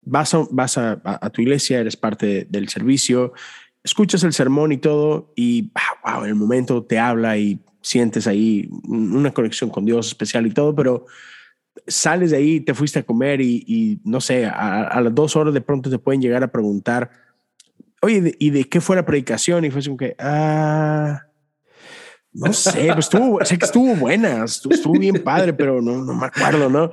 [0.00, 3.34] vas a, vas a, tu iglesia, eres parte del servicio,
[3.82, 5.70] escuchas el sermón y todo, y
[6.02, 10.50] wow, en el momento te habla y sientes ahí una conexión con Dios especial y
[10.50, 11.04] todo, pero
[11.86, 15.36] sales de ahí, te fuiste a comer y, y no sé, a, a, las dos
[15.36, 17.10] horas de pronto te pueden llegar a preguntar,
[18.04, 19.64] oye, ¿y de qué fue la predicación?
[19.64, 21.22] Y fue como que, ah,
[22.32, 26.26] no sé, pues estuvo, sé que estuvo buena, estuvo, bien padre, pero no, no me
[26.26, 26.92] acuerdo, ¿no?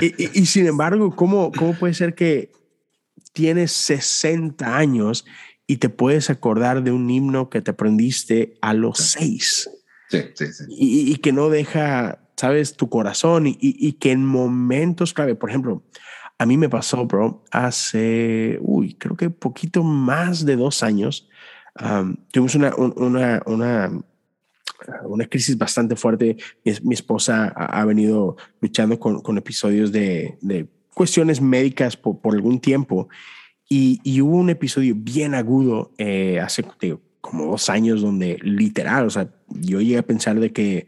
[0.00, 2.52] Y, y, sin embargo, ¿cómo, ¿cómo puede ser que
[3.32, 5.24] tienes 60 años
[5.66, 9.70] y te puedes acordar de un himno que te aprendiste a los seis?
[10.08, 10.64] Sí, sí, sí.
[10.68, 15.84] Y, que no deja, sabes, tu corazón y, y, que en momentos clave, por ejemplo,
[16.40, 21.28] a mí me pasó, bro, hace, uy, creo que poquito más de dos años,
[22.30, 24.02] tuvimos una, una, una,
[25.04, 26.38] una, crisis bastante fuerte.
[26.82, 32.58] Mi, esposa ha, venido luchando con, con episodios de, de, cuestiones médicas por, por algún
[32.58, 33.10] tiempo.
[33.68, 36.64] Y, y, hubo un episodio bien agudo eh, hace
[37.20, 40.86] como dos años donde literal, o sea, yo llegué a pensar de que,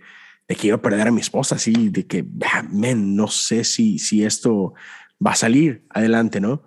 [0.49, 4.73] de que perder a mi esposa, así, de que, ah, no sé si, si esto
[5.25, 6.63] va a salir adelante, ¿no?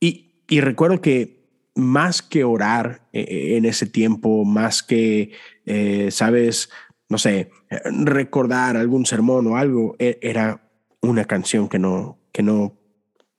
[0.00, 1.42] Y, y recuerdo que
[1.74, 5.32] más que orar eh, eh, en ese tiempo, más que,
[5.66, 6.70] eh, sabes,
[7.08, 10.68] no sé, recordar algún sermón o algo, e, era
[11.00, 12.78] una canción que no, que no,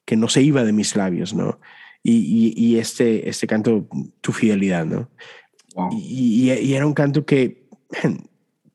[0.05, 1.59] que no se iba de mis labios, ¿no?
[2.05, 3.87] Y, y, este, este canto,
[4.19, 5.09] tu fidelidad, ¿no?
[5.91, 7.69] Y, y, era un canto que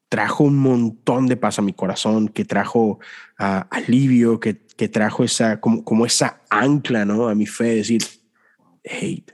[0.09, 2.99] trajo un montón de paz a mi corazón, que trajo
[3.39, 7.29] uh, alivio, que, que, trajo esa, como, como, esa ancla ¿no?
[7.29, 8.03] a mi fe, decir,
[8.83, 9.25] hey,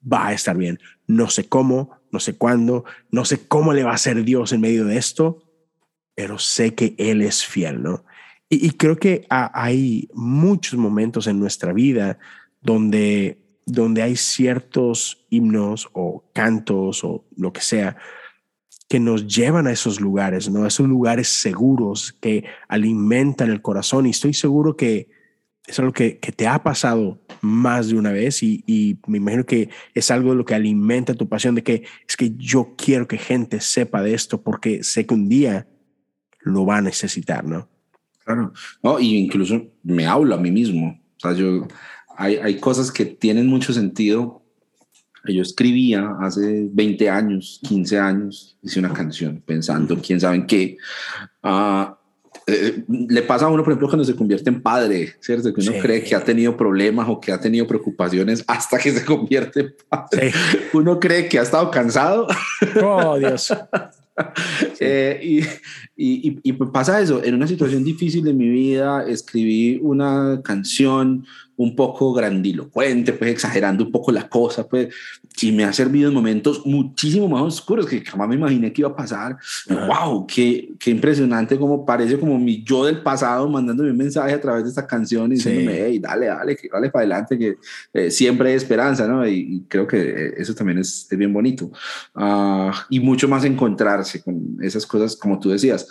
[0.00, 0.78] va a estar bien.
[1.06, 4.60] No sé cómo, no sé cuándo, no sé cómo le va a hacer Dios en
[4.60, 5.42] medio de esto,
[6.14, 8.04] pero sé que Él es fiel, ¿no?
[8.50, 12.18] Y, creo que hay muchos momentos en nuestra vida
[12.62, 17.96] donde donde hay ciertos himnos o cantos o lo que sea
[18.88, 20.64] que nos llevan a esos lugares, ¿no?
[20.64, 24.06] A esos lugares seguros que alimentan el corazón.
[24.06, 25.10] Y estoy seguro que
[25.66, 29.44] es algo que, que te ha pasado más de una vez y, y, me imagino
[29.44, 33.06] que es algo de lo que alimenta tu pasión de que es que yo quiero
[33.06, 35.68] que gente sepa de esto porque sé que un día
[36.40, 37.68] lo va a necesitar, ¿no?
[38.24, 40.98] Claro, no, y incluso me hablo a mí mismo.
[41.16, 41.68] O sea, yo,
[42.16, 44.37] hay, hay cosas que tienen mucho sentido.
[45.24, 50.76] Yo escribía hace 20 años, 15 años, hice una canción pensando, quién sabe en qué.
[51.42, 51.92] Uh,
[52.50, 55.52] eh, le pasa a uno, por ejemplo, cuando se convierte en padre, ¿cierto?
[55.52, 59.04] Que uno cree que ha tenido problemas o que ha tenido preocupaciones hasta que se
[59.04, 60.32] convierte en padre.
[60.72, 62.26] Uno cree que ha estado cansado.
[62.82, 63.52] Oh, Dios.
[64.80, 65.38] Eh, y,
[65.96, 71.24] y, y, pasa eso, en una situación difícil de mi vida escribí una canción
[71.58, 74.94] un poco grandilocuente, pues exagerando un poco la cosa, pues,
[75.42, 78.90] y me ha servido en momentos muchísimo más oscuros que jamás me imaginé que iba
[78.90, 79.36] a pasar.
[79.68, 80.26] ¡Wow!
[80.26, 81.58] Qué, qué impresionante!
[81.58, 85.32] Como parece como mi yo del pasado mandándome un mensaje a través de esta canción
[85.32, 87.56] y diciéndome, hey, dale, dale, dale para adelante, que
[87.92, 89.26] eh, siempre hay esperanza, ¿no?
[89.26, 91.72] Y, creo que eh, eso también es, es bien bonito.
[92.14, 95.88] Ah, y mucho más encontrarse con esas cosas, como tú decías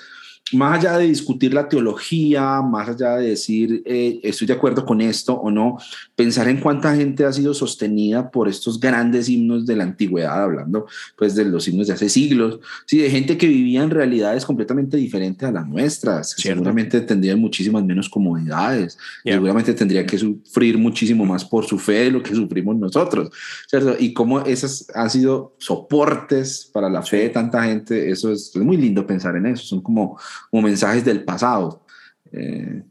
[0.54, 5.02] más allá de discutir la teología, más allá de decir eh, estoy de acuerdo con
[5.02, 5.78] esto o no,
[6.16, 10.88] pensar en cuánta gente ha sido sostenida por estos grandes himnos de la antigüedad, hablando
[11.16, 14.98] pues de los himnos de hace siglos, sí, de gente que vivía en realidades completamente
[14.98, 21.44] diferentes a las nuestras, seguramente tendrían muchísimas menos comodidades, seguramente tendrían que sufrir muchísimo más
[21.44, 23.30] por su fe de lo que sufrimos nosotros,
[23.68, 23.96] ¿cierto?
[24.00, 28.78] Y cómo esas han sido soportes para la fe de tanta gente, eso es muy
[28.78, 30.18] lindo pensar en eso, son como
[30.50, 31.86] como mensajes del pasado.
[32.32, 32.84] Eh,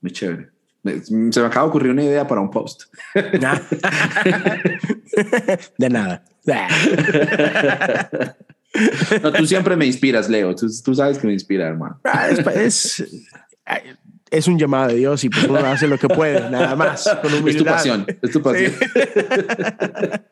[0.00, 0.50] muy chévere.
[1.02, 2.82] Se me acaba de ocurrir una idea para un post.
[5.78, 6.24] de nada.
[9.22, 10.52] No, tú siempre me inspiras, Leo.
[10.56, 12.00] Tú, tú sabes que me inspira, hermano.
[12.02, 13.04] Ah, es,
[14.30, 17.08] es, un llamado de Dios y pues uno hace lo que puede, nada más.
[17.22, 18.04] Con es tu pasión.
[18.20, 18.72] Es tu pasión.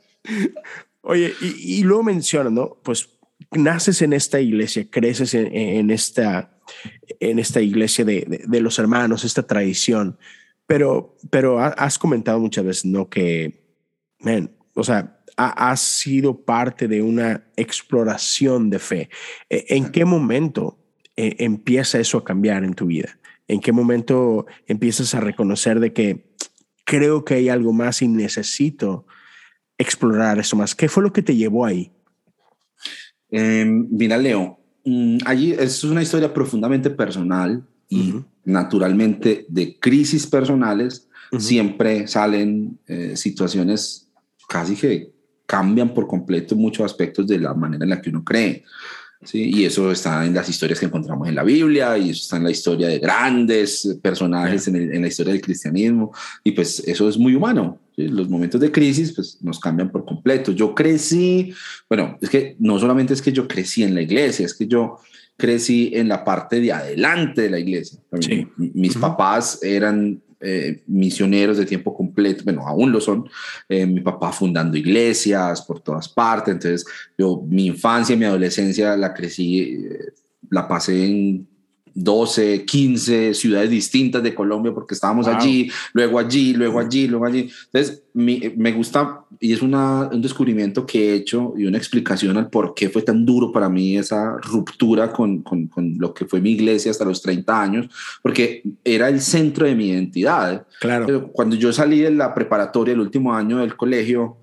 [1.03, 2.79] Oye, y, y luego mencionan, ¿no?
[2.83, 3.09] Pues
[3.50, 6.59] naces en esta iglesia, creces en, esta,
[7.20, 10.18] en esta iglesia de, de, los hermanos, esta tradición,
[10.66, 13.09] pero, pero has comentado muchas veces, ¿no?
[13.09, 13.62] Que,
[14.20, 19.11] man, o sea, has sido parte de una exploración de fe.
[19.48, 20.78] E, ¿En qué momento
[21.16, 23.18] eh, empieza eso a cambiar en tu vida?
[23.48, 26.33] ¿En qué momento empiezas a reconocer de que
[26.85, 29.07] creo que hay algo más y necesito
[29.78, 30.74] explorar eso más?
[30.74, 31.92] ¿Qué fue lo que te llevó ahí?
[33.33, 38.14] Eh, mira, Leo, mm, allí es una historia profundamente personal y
[38.45, 44.09] naturalmente de crisis personales siempre salen eh, situaciones
[44.49, 45.11] casi que
[45.47, 48.64] cambian por completo muchos aspectos de la manera en la que uno cree.
[49.23, 49.51] ¿sí?
[49.55, 52.45] Y eso está en las historias que encontramos en la Biblia y eso está en
[52.45, 56.12] la historia de grandes personajes en, en, la historia del cristianismo
[56.45, 57.79] y pues eso es muy humano.
[57.96, 60.52] Los momentos de crisis pues, nos cambian por completo.
[60.52, 61.52] Yo crecí,
[61.88, 64.98] bueno, es que no solamente es que yo crecí en la iglesia, es que yo
[65.37, 67.98] crecí en la parte de adelante de la iglesia.
[68.57, 73.28] Mis papás eran eh, misioneros de tiempo completo, bueno, aún lo son,
[73.68, 76.85] eh, mi papá fundando iglesias por todas partes, entonces
[77.16, 80.12] yo mi infancia y mi adolescencia la crecí, eh,
[80.50, 81.46] la pasé en
[81.94, 87.50] 12, 15 ciudades distintas de Colombia porque estábamos allí, luego allí, luego allí, luego allí.
[87.72, 92.48] Entonces, me gusta y es una, un descubrimiento que he hecho y una explicación al
[92.48, 96.40] por qué fue tan duro para mí esa ruptura con, con, con lo que fue
[96.40, 97.88] mi iglesia hasta los 30 años,
[98.22, 100.64] porque era el centro de mi identidad.
[100.78, 101.33] Claro.
[101.33, 104.37] Cuando yo salí de la preparatoria, el último año del colegio,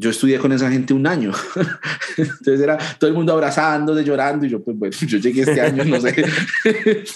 [0.00, 1.32] yo estudié con esa gente un año.
[2.16, 5.84] Entonces era todo el mundo abrazándose, llorando y yo, pues bueno, yo llegué este año,
[5.84, 6.14] no sé,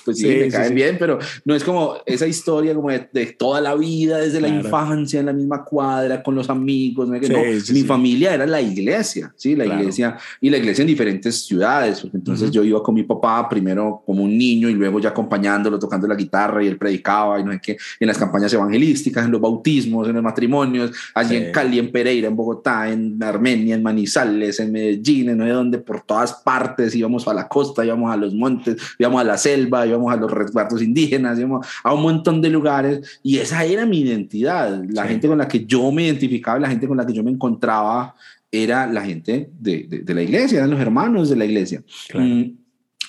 [0.04, 3.76] pues sí, me caen bien, pero no es como esa historia como de, toda la
[3.76, 7.08] vida, desde la infancia, en la misma cuadra, con los amigos.
[7.08, 7.18] ¿no?
[7.72, 12.50] mi familia era la iglesia, sí, la iglesia y la iglesia en diferentes ciudades, entonces
[12.50, 16.16] yo iba con mi papá primero como un niño y luego ya acompañándolo, tocando la
[16.16, 20.08] guitarra y él predicaba y no sé qué, en las campañas evangelísticas, en los bautismos,
[20.08, 24.72] en los matrimonios, allí en Cali, en Pereira, en Bogotá en Armenia, en Manizales, en
[24.72, 28.34] Medellín, en no sé dónde, por todas partes, íbamos a la costa, íbamos a los
[28.34, 32.50] montes, íbamos a la selva, íbamos a los resguardos indígenas, íbamos a un montón de
[32.50, 36.68] lugares y esa era mi identidad, la gente con la que yo me identificaba, la
[36.68, 38.14] gente con la que yo me encontraba
[38.50, 41.82] era la gente de, de, la iglesia, eran los hermanos de la iglesia.
[42.12, 42.42] Mm,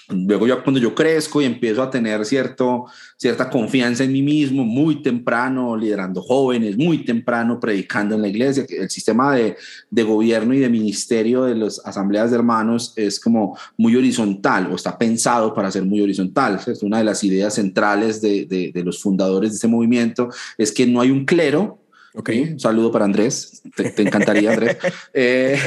[0.10, 2.86] Luego ya cuando yo crezco y empiezo a tener cierto,
[3.18, 8.66] cierta confianza en mí mismo, muy temprano, liderando jóvenes, muy temprano, predicando en la iglesia,
[8.70, 9.56] el sistema de,
[9.89, 14.76] de gobierno y de ministerio de las asambleas de hermanos es como muy horizontal o
[14.76, 16.60] está pensado para ser muy horizontal.
[16.66, 20.72] Es una de las ideas centrales de, de, de los fundadores de ese movimiento es
[20.72, 21.80] que no hay un clero,
[22.16, 22.51] Okay.
[22.53, 24.78] Un saludo para Andrés, te, encantaría Andrés.
[25.16, 25.57] Eh,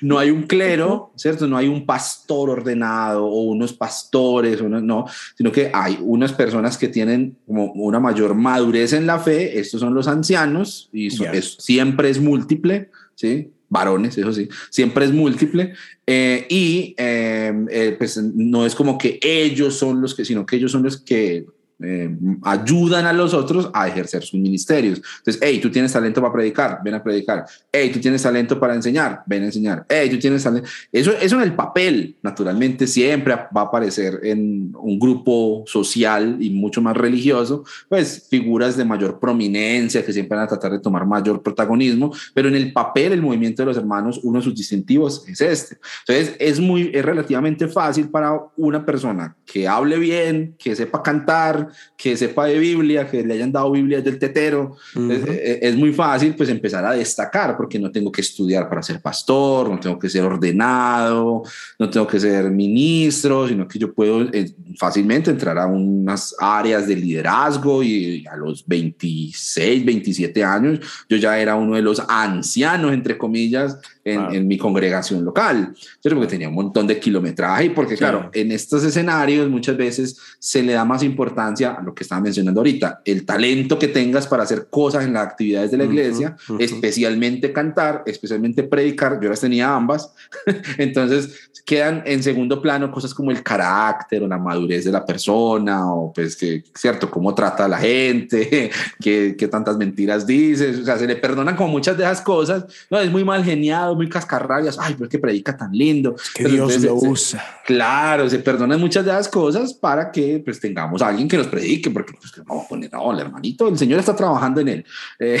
[0.00, 1.46] no hay un clero, ¿cierto?
[1.46, 5.06] No hay un pastor ordenado o unos pastores, o no,
[5.36, 9.80] sino que hay unas personas que tienen como una mayor madurez en la fe, estos
[9.80, 13.50] son los ancianos y siempre es múltiple, ¿sí?
[13.68, 15.72] varones, eso sí, siempre es múltiple
[16.06, 20.70] eh, y eh, pues no es como que ellos son los que, sino que ellos
[20.70, 21.44] son los que
[21.82, 22.10] eh,
[22.42, 25.02] ayudan a los otros a ejercer sus ministerios.
[25.18, 27.44] Entonces, hey, tú tienes talento para predicar, ven a predicar.
[27.70, 29.84] Hey, tú tienes talento para enseñar, ven a enseñar.
[29.88, 30.68] Hey, tú tienes talento.
[30.90, 36.50] Eso, eso en el papel, naturalmente, siempre va a aparecer en un grupo social y
[36.50, 41.06] mucho más religioso, pues figuras de mayor prominencia que siempre van a tratar de tomar
[41.06, 45.24] mayor protagonismo, pero en el papel, el movimiento de los hermanos, uno de sus distintivos
[45.28, 45.78] es este.
[46.06, 51.65] Entonces, es muy, es relativamente fácil para una persona que hable bien, que sepa cantar,
[51.96, 54.76] que sepa de Biblia, que le hayan dado Biblia del tetero,
[55.10, 59.68] es, muy fácil pues empezar a destacar porque no tengo que estudiar para ser pastor,
[59.68, 61.42] no tengo que ser ordenado,
[61.78, 66.86] no tengo que ser ministro, sino que yo puedo eh, fácilmente entrar a unas áreas
[66.86, 72.92] de liderazgo y a los 26, 27 años yo ya era uno de los ancianos,
[72.92, 78.30] entre comillas, en, mi congregación local, porque tenía un montón de kilometraje y porque, claro,
[78.32, 82.60] en estos escenarios muchas veces se le da más importancia a lo que estaba mencionando
[82.60, 87.52] ahorita, el talento que tengas para hacer cosas en las actividades de la iglesia, especialmente
[87.52, 90.12] cantar, especialmente predicar, yo las tenía ambas,
[90.78, 95.92] entonces quedan en segundo plano cosas como el carácter o la madurez de la persona
[95.92, 100.84] o pues que, cierto, cómo trata a la gente, qué, qué tantas mentiras dices, o
[100.84, 104.08] sea, se le perdonan como muchas de esas cosas, no, es muy mal geniado, muy
[104.08, 106.14] cascarrabias, ay, pero es que predica tan lindo.
[106.34, 107.42] Que Dios lo usa.
[107.64, 111.45] claro, se perdonan muchas de las cosas para que pues tengamos a alguien que nos
[111.50, 114.84] predique, porque pues a poner, no, el hermanito, el Señor está trabajando en él.
[115.18, 115.40] Eh,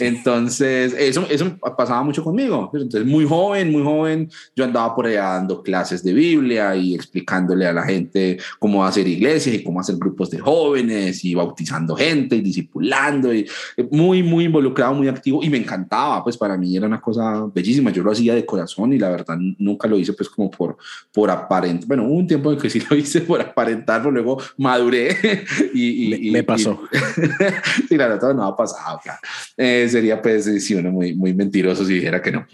[0.00, 2.70] entonces, eso, eso pasaba mucho conmigo.
[2.72, 7.66] Entonces, muy joven, muy joven, yo andaba por allá dando clases de Biblia y explicándole
[7.66, 12.36] a la gente cómo hacer iglesias y cómo hacer grupos de jóvenes y bautizando gente
[12.36, 13.46] y discipulando y
[13.90, 17.90] muy, muy involucrado, muy activo y me encantaba, pues para mí era una cosa bellísima
[17.90, 20.76] yo lo hacía de corazón y la verdad nunca lo hice pues como por,
[21.12, 21.86] por aparentar.
[21.86, 25.37] Bueno, hubo un tiempo en que sí lo hice por aparentar, pero luego maduré
[25.74, 26.30] y...
[26.30, 26.80] me, pasó.
[27.88, 29.20] sí, la verdad no ha pasado, claro.
[29.56, 32.46] Eh, sería pues sí, uno muy, muy mentiroso si dijera que no.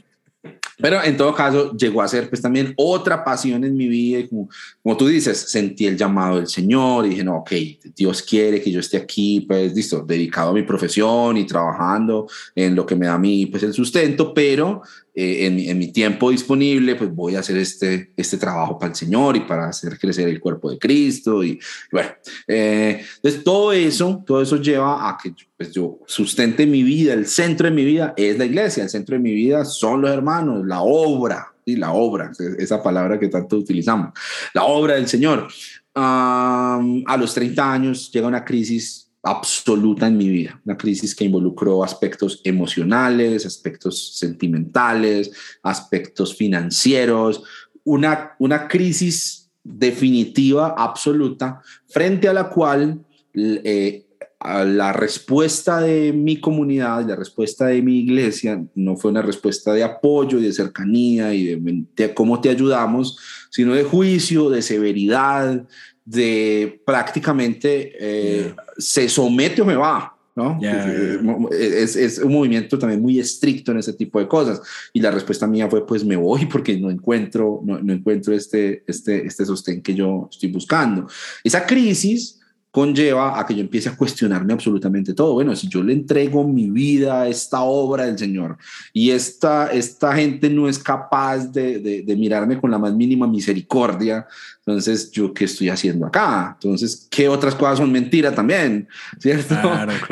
[0.79, 4.19] Pero en todo caso, llegó a ser pues también otra pasión en mi vida.
[4.19, 4.49] Y como,
[4.83, 7.53] como tú dices, sentí el llamado del Señor y dije, no, ok,
[7.95, 12.75] Dios quiere que yo esté aquí, pues listo, dedicado a mi profesión y trabajando en
[12.75, 14.83] lo que me da a mí pues el sustento, pero
[15.15, 19.37] eh, en, mi tiempo disponible, pues voy a hacer este, este trabajo para el Señor
[19.37, 21.45] y para hacer crecer el cuerpo de Cristo.
[21.45, 21.61] Y
[21.93, 22.11] bueno,
[22.49, 27.27] eh, entonces todo eso, todo eso lleva a que pues, yo sustente mi vida, el
[27.27, 30.67] centro de mi vida es la iglesia, el centro de mi vida son los hermanos,
[30.67, 34.11] la obra, y la obra, esa palabra que tanto utilizamos,
[34.53, 35.49] la obra del Señor.
[35.95, 41.83] a los 30 años llega una crisis absoluta en mi vida, una crisis que involucró
[41.83, 47.43] aspectos emocionales, aspectos sentimentales, aspectos financieros,
[47.85, 53.03] una, una crisis definitiva, absoluta, frente a la cual
[53.35, 54.05] eh,
[54.45, 59.85] la respuesta de mi comunidad, la respuesta de mi iglesia, no fue una respuesta de
[59.85, 63.17] apoyo y de cercanía y de, de cómo te ayudamos,
[63.51, 65.67] sino de juicio, de severidad,
[66.05, 70.11] de prácticamente eh, se somete o me va.
[70.37, 70.59] ¿no?
[70.61, 71.21] Eh,
[71.53, 74.61] es, es, un movimiento también muy estricto en ese tipo de cosas.
[74.93, 78.83] Y la respuesta mía fue, pues me voy porque no encuentro, no, no encuentro este,
[78.87, 81.07] este, este sostén que yo estoy buscando.
[81.43, 82.41] Esa crisis
[82.75, 85.35] conlleva a que yo empiece a cuestionarme absolutamente todo.
[85.35, 88.59] Bueno, si yo le entrego mi vida a esta obra del Señor
[88.93, 94.27] y esta, esta gente no es capaz de, de, mirarme con la más mínima misericordia,
[94.67, 96.59] entonces, ¿yo qué estoy haciendo acá?
[96.61, 98.89] Entonces, ¿qué otras cosas son mentira también?
[99.21, 99.55] ¿Cierto?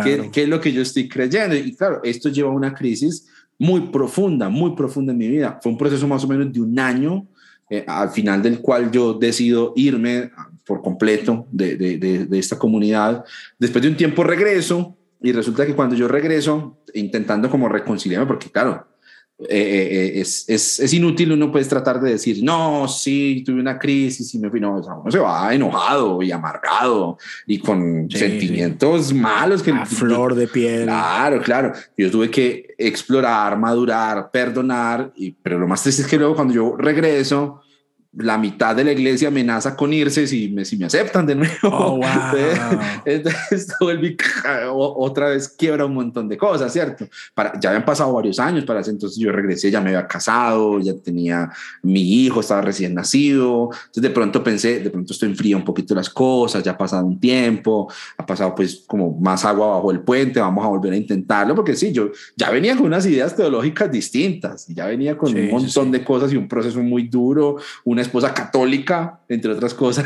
[0.04, 1.56] ¿Qué, ¿Qué, es lo que yo estoy creyendo?
[1.56, 3.26] Y claro, esto lleva a una crisis
[3.58, 5.58] muy profunda, muy profunda en mi vida.
[5.60, 7.26] Fue un proceso más o menos de un año,
[7.68, 10.30] eh, al final del cual yo decido irme
[10.64, 13.24] por completo de, de, de, esta comunidad.
[13.58, 18.50] Después de un tiempo regreso y resulta que cuando yo regreso, intentando como reconciliarme, porque
[18.50, 18.86] claro,
[19.38, 23.60] eh, eh, eh, es, es, es, inútil uno puede tratar de decir, no, sí, tuve
[23.60, 27.58] una crisis y me fui, no, o sea, uno se va enojado y amargado y
[27.58, 29.62] con sentimientos malos.
[29.62, 30.84] Que, A flor de piel.
[30.84, 31.72] Claro, claro.
[31.96, 36.54] Yo tuve que explorar, madurar, perdonar, y, pero lo más triste es que luego cuando
[36.54, 37.61] yo regreso,
[38.14, 41.54] la mitad de la iglesia amenaza con irse si me, si me aceptan de nuevo.
[41.62, 42.80] Oh, wow.
[43.04, 43.74] Entonces,
[44.70, 47.06] otra vez quiebra un montón de cosas, ¿cierto?
[47.34, 50.78] Para, ya habían pasado varios años para ese entonces yo regresé, ya me había casado,
[50.80, 51.50] ya tenía
[51.82, 53.70] mi hijo, estaba recién nacido.
[53.72, 57.06] Entonces de pronto pensé, de pronto estoy enfría un poquito las cosas, ya ha pasado
[57.06, 60.96] un tiempo, ha pasado pues como más agua bajo el puente, vamos a volver a
[60.96, 65.50] intentarlo, porque sí, yo ya venía con unas ideas teológicas distintas, ya venía con un
[65.50, 70.04] montón de cosas y un proceso muy duro, una esposa católica, entre otras cosas.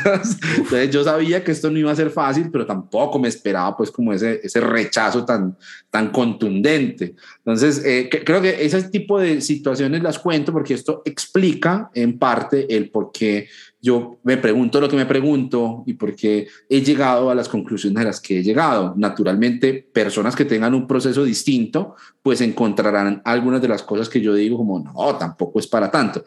[0.56, 3.90] Entonces yo sabía que esto no iba a ser fácil, pero tampoco me esperaba pues
[3.90, 5.56] como ese, ese rechazo tan,
[5.90, 7.14] tan contundente.
[7.38, 12.74] Entonces eh, creo que ese tipo de situaciones las cuento porque esto explica en parte
[12.74, 13.48] el por qué
[13.86, 18.02] yo me pregunto lo que me pregunto y por qué he llegado a las conclusiones
[18.02, 18.94] a las que he llegado.
[18.96, 24.34] Naturalmente, personas que tengan un proceso distinto, pues encontrarán algunas de las cosas que yo
[24.34, 26.24] digo como, no, tampoco es para tanto.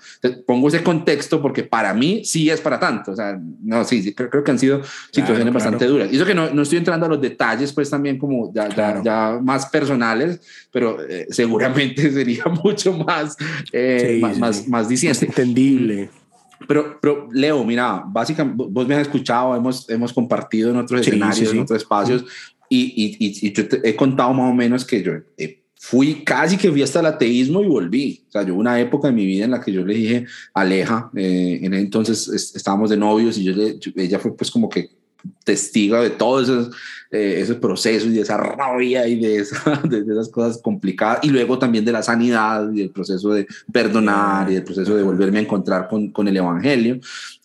[0.48, 3.12] pongo ese contexto porque para mí sí es para tanto.
[3.12, 4.82] O sea, no, sí, creo, que han sido
[5.12, 6.08] situaciones bastante duras.
[6.14, 8.70] Y eso que no, no, estoy entrando a los detalles, pues también como ya,
[9.04, 10.40] ya, más personales,
[10.72, 13.36] pero eh, seguramente sería mucho más,
[13.74, 16.10] eh, más, más, más, entendible.
[16.70, 21.52] Pero, pero Leo, mira, básicamente vos me has escuchado, hemos, hemos compartido en otros escenarios,
[21.52, 22.24] en otros espacios,
[22.70, 26.58] y, y, y, yo te he contado más o menos que yo eh, fui casi
[26.58, 28.24] que fui hasta el ateísmo y volví.
[28.28, 31.10] O sea, yo una época en mi vida en la que yo le dije, Aleja,
[31.16, 34.92] eh, en entonces estábamos de novios y yo le, ella fue pues como que
[35.44, 36.76] testigo de todos esos,
[37.12, 39.44] eh, esos procesos y de esa rabia y de,
[39.90, 44.52] de, esas cosas complicadas y luego también de la sanidad y el proceso de perdonar
[44.52, 47.00] y el proceso de volverme a encontrar con, con el Evangelio.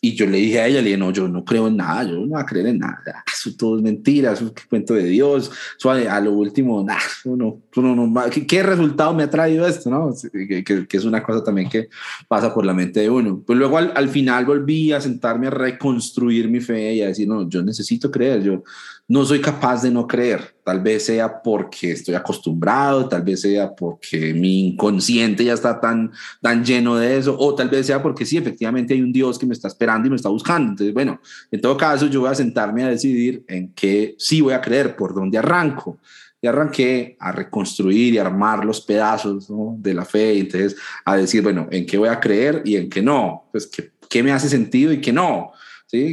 [0.04, 2.12] Y yo le dije a ella, le dije, no, yo no creo en nada, yo
[2.12, 5.50] no voy a creer en nada, eso todo es mentira, eso es cuento de Dios,
[5.78, 6.84] eso a, lo último,
[7.24, 9.88] no, no, no, ¿qué, ¿qué, resultado me ha traído esto?
[9.88, 10.12] ¿no?
[10.30, 11.88] Que, que, que, es una cosa también que
[12.28, 13.42] pasa por la mente de uno.
[13.46, 17.26] Pues luego al, al final volví a sentarme a reconstruir mi fe y a decir,
[17.26, 18.62] no, yo necesito creer, yo,
[19.06, 20.54] no soy capaz de no creer.
[20.64, 26.10] Tal vez sea porque estoy acostumbrado, tal vez sea porque mi inconsciente ya está tan,
[26.40, 29.44] tan lleno de eso, o tal vez sea porque sí, efectivamente hay un Dios que
[29.44, 30.70] me está esperando y me está buscando.
[30.70, 34.54] Entonces, bueno, en todo caso, yo voy a sentarme a decidir en qué sí voy
[34.54, 35.98] a creer, por dónde arranco.
[36.40, 41.42] Y arranqué a reconstruir y armar los pedazos de la fe, y entonces a decir,
[41.42, 44.50] bueno, en qué voy a creer y en qué no, pues qué, qué me hace
[44.50, 45.52] sentido y qué no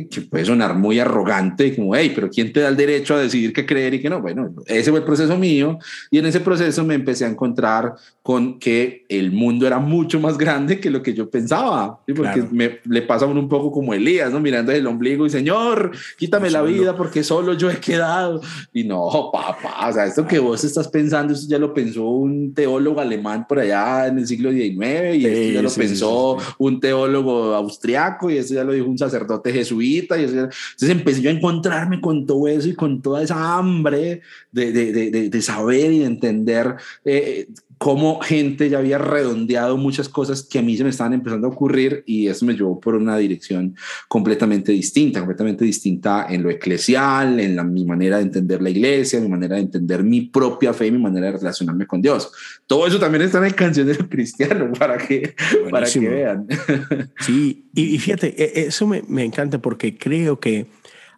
[0.09, 3.51] que puede sonar muy arrogante, como, hey, pero ¿quién te da el derecho a decidir
[3.51, 4.21] qué creer y qué no?
[4.21, 5.79] Bueno, ese fue el proceso mío
[6.09, 10.37] y en ese proceso me empecé a encontrar con que el mundo era mucho más
[10.37, 13.93] grande que lo que yo pensaba, porque me, le pasa a uno un poco como
[13.93, 14.39] Elías, ¿no?
[14.39, 18.41] Mirando el ombligo y Señor, quítame la vida porque solo yo he quedado.
[18.71, 22.53] Y no, papá, o sea, esto que vos estás pensando, eso ya lo pensó un
[22.53, 27.55] teólogo alemán por allá en el siglo XIX y esto ya lo pensó un teólogo
[27.55, 29.70] austriaco y esto ya lo dijo un sacerdote jesuita.
[29.79, 30.49] Y entonces
[30.81, 35.29] empecé yo a encontrarme con todo eso y con toda esa hambre de, de, de,
[35.29, 37.47] de saber y de entender eh,
[37.81, 41.49] cómo gente ya había redondeado muchas cosas que a mí se me estaban empezando a
[41.49, 43.75] ocurrir y eso me llevó por una dirección
[44.07, 49.19] completamente distinta, completamente distinta en lo eclesial, en la, mi manera de entender la iglesia,
[49.19, 52.31] mi manera de entender mi propia fe, mi manera de relacionarme con Dios.
[52.67, 55.33] Todo eso también está en el cancionero cristiano para que,
[55.71, 56.47] para que vean.
[57.21, 60.67] Sí, y, fíjate, e, eso me, me encanta porque creo que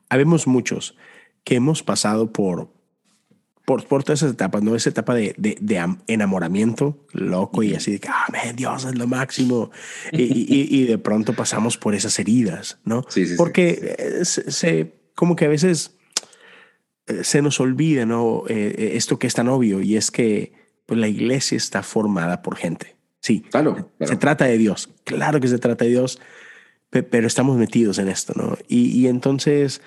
[0.07, 0.95] habemos muchos
[1.43, 2.72] que hemos pasado por,
[3.66, 4.76] por, por todas esas etapas, ¿no?
[4.76, 9.07] Esa etapa de, de, de enamoramiento loco y así de que, ah, Dios es lo
[9.07, 9.72] máximo.
[10.11, 13.05] y, y, y, de pronto pasamos por esas heridas, ¿no?
[13.07, 15.95] Sí, sí, Porque eh, Se, como que a veces
[17.07, 18.43] eh, se nos olvida, ¿no?
[18.49, 20.51] Eh, esto que es tan obvio y es que
[20.86, 22.97] pues, la iglesia está formada por gente.
[23.22, 24.89] Sí, claro, Se trata de Dios.
[25.05, 26.20] Claro que se trata de Dios,
[26.89, 28.57] pero estamos metidos en esto, ¿no?
[28.68, 29.82] Y, y entonces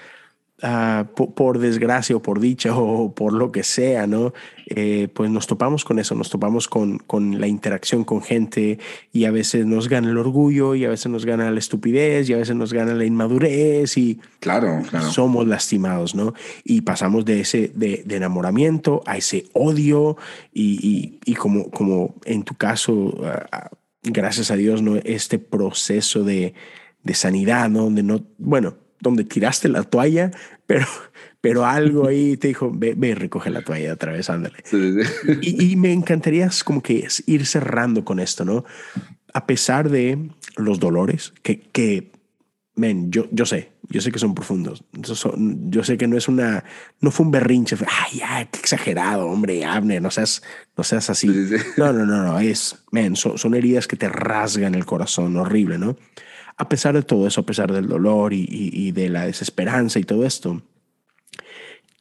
[0.63, 4.33] Ah, por, desgracia o por dicha o por lo que sea, ¿no?
[4.69, 8.79] Eh, pues nos topamos con eso, nos topamos con, con la interacción con gente
[9.13, 12.33] y a veces nos gana el orgullo y a veces nos gana la estupidez y
[12.33, 15.11] a veces nos gana la inmadurez y claro, claro.
[15.11, 16.33] somos lastimados, ¿no?
[16.65, 20.17] Y pasamos de ese de, enamoramiento a ese odio
[20.55, 23.71] y, y, como, como en tu caso, ah, ah,
[24.03, 24.97] gracias a Dios, ¿no?
[25.05, 26.55] Este proceso de,
[27.03, 27.83] de sanidad, ¿no?
[27.83, 30.31] Donde no, bueno, donde tiraste la toalla,
[30.67, 30.87] pero,
[31.41, 34.57] pero algo ahí te dijo, ve, ve recoge la toalla otra vez, ándale.
[35.43, 38.65] Y, me encantaría como que ir cerrando con esto, ¿no?
[39.33, 42.13] A pesar de los dolores que, que
[42.77, 44.85] men, yo, yo sé, yo sé que son profundos.
[44.93, 46.65] yo sé que no es una,
[47.01, 50.43] no fue un berrinche, ay, ya, qué exagerado, hombre, Abner, no seas,
[50.77, 51.29] no seas así.
[51.77, 55.79] No, no, no, no, es, men, son, son heridas que te rasgan el corazón, horrible,
[55.79, 55.97] ¿no?
[56.57, 60.25] A pesar de todo eso, a pesar del dolor y, de la desesperanza y todo
[60.25, 60.63] esto,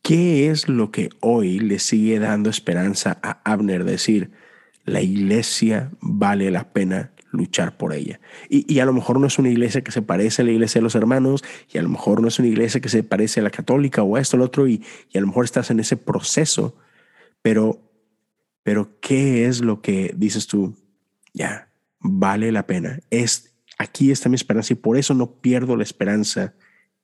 [0.01, 3.83] ¿qué es lo que hoy le sigue dando esperanza a Abner?
[3.83, 4.31] Decir,
[4.85, 8.21] la iglesia vale la pena luchar por ella.
[8.49, 10.83] Y, a lo mejor no es una iglesia que se parece a la iglesia de
[10.83, 13.49] los hermanos, y a lo mejor no es una iglesia que se parece a la
[13.49, 15.97] católica o a esto o lo otro, y, y a lo mejor estás en ese
[15.97, 16.77] proceso,
[17.41, 17.81] pero,
[18.63, 20.77] pero ¿qué es lo que dices tú?
[21.33, 21.67] Ya,
[21.99, 23.01] vale la pena.
[23.09, 26.53] Es, aquí está mi esperanza y por eso no pierdo la esperanza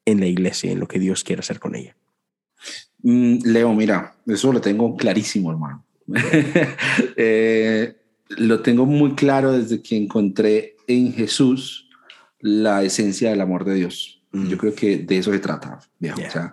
[0.04, 1.96] en la iglesia, en lo que Dios quiere hacer con ella.
[3.02, 5.84] Mm, Leo, mira, eso lo tengo clarísimo, hermano.
[7.16, 7.96] eh,
[8.28, 11.88] lo tengo muy claro desde que encontré en Jesús
[12.40, 14.22] la esencia del amor de Dios.
[14.32, 14.48] Mm.
[14.48, 16.52] Yo creo que de eso se trata, O sea,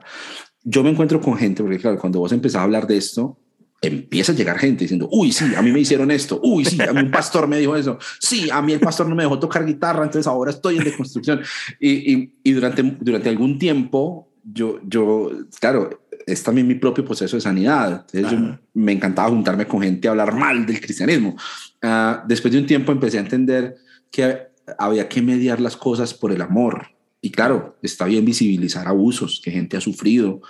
[0.64, 3.38] yo me encuentro con gente, porque claro, cuando vos empezás a hablar de esto,
[3.82, 6.92] empieza a llegar gente diciendo, uy, sí, a mí me hicieron esto, uy, sí, a
[6.92, 9.66] mí un pastor me dijo eso, sí, a mí el pastor no me dejó tocar
[9.66, 11.42] guitarra, entonces ahora estoy en deconstrucción.
[11.80, 15.90] Y, y, y durante, durante algún tiempo, yo, yo, claro,
[16.26, 18.06] es también mi propio proceso de sanidad.
[18.14, 18.40] Entonces
[18.74, 21.36] me encantaba juntarme con gente a hablar mal del cristianismo.
[21.82, 23.76] Ah, después de un tiempo empecé a entender
[24.12, 26.88] que había que mediar las cosas por el amor.
[27.22, 30.42] Y claro, está bien visibilizar abusos que gente ha sufrido,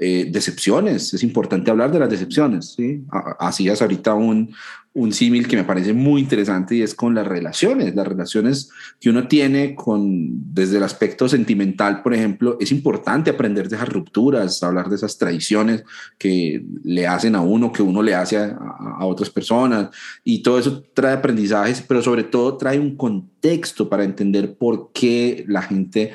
[0.00, 1.12] eh, decepciones.
[1.12, 2.74] Es importante hablar de las decepciones.
[2.76, 3.04] ¿sí?
[3.40, 4.54] Hacías ahorita un,
[4.92, 8.70] un símil que me parece muy interesante y es con las relaciones, las relaciones
[9.00, 13.88] que uno tiene con, desde el aspecto sentimental, por ejemplo, es importante aprender de esas
[13.88, 15.82] rupturas, hablar de esas traiciones
[16.16, 18.56] que le hacen a uno, que uno le hace a,
[18.98, 19.88] a otras personas
[20.22, 25.44] y todo eso trae aprendizajes, pero sobre todo trae un contexto para entender por qué
[25.48, 26.12] la gente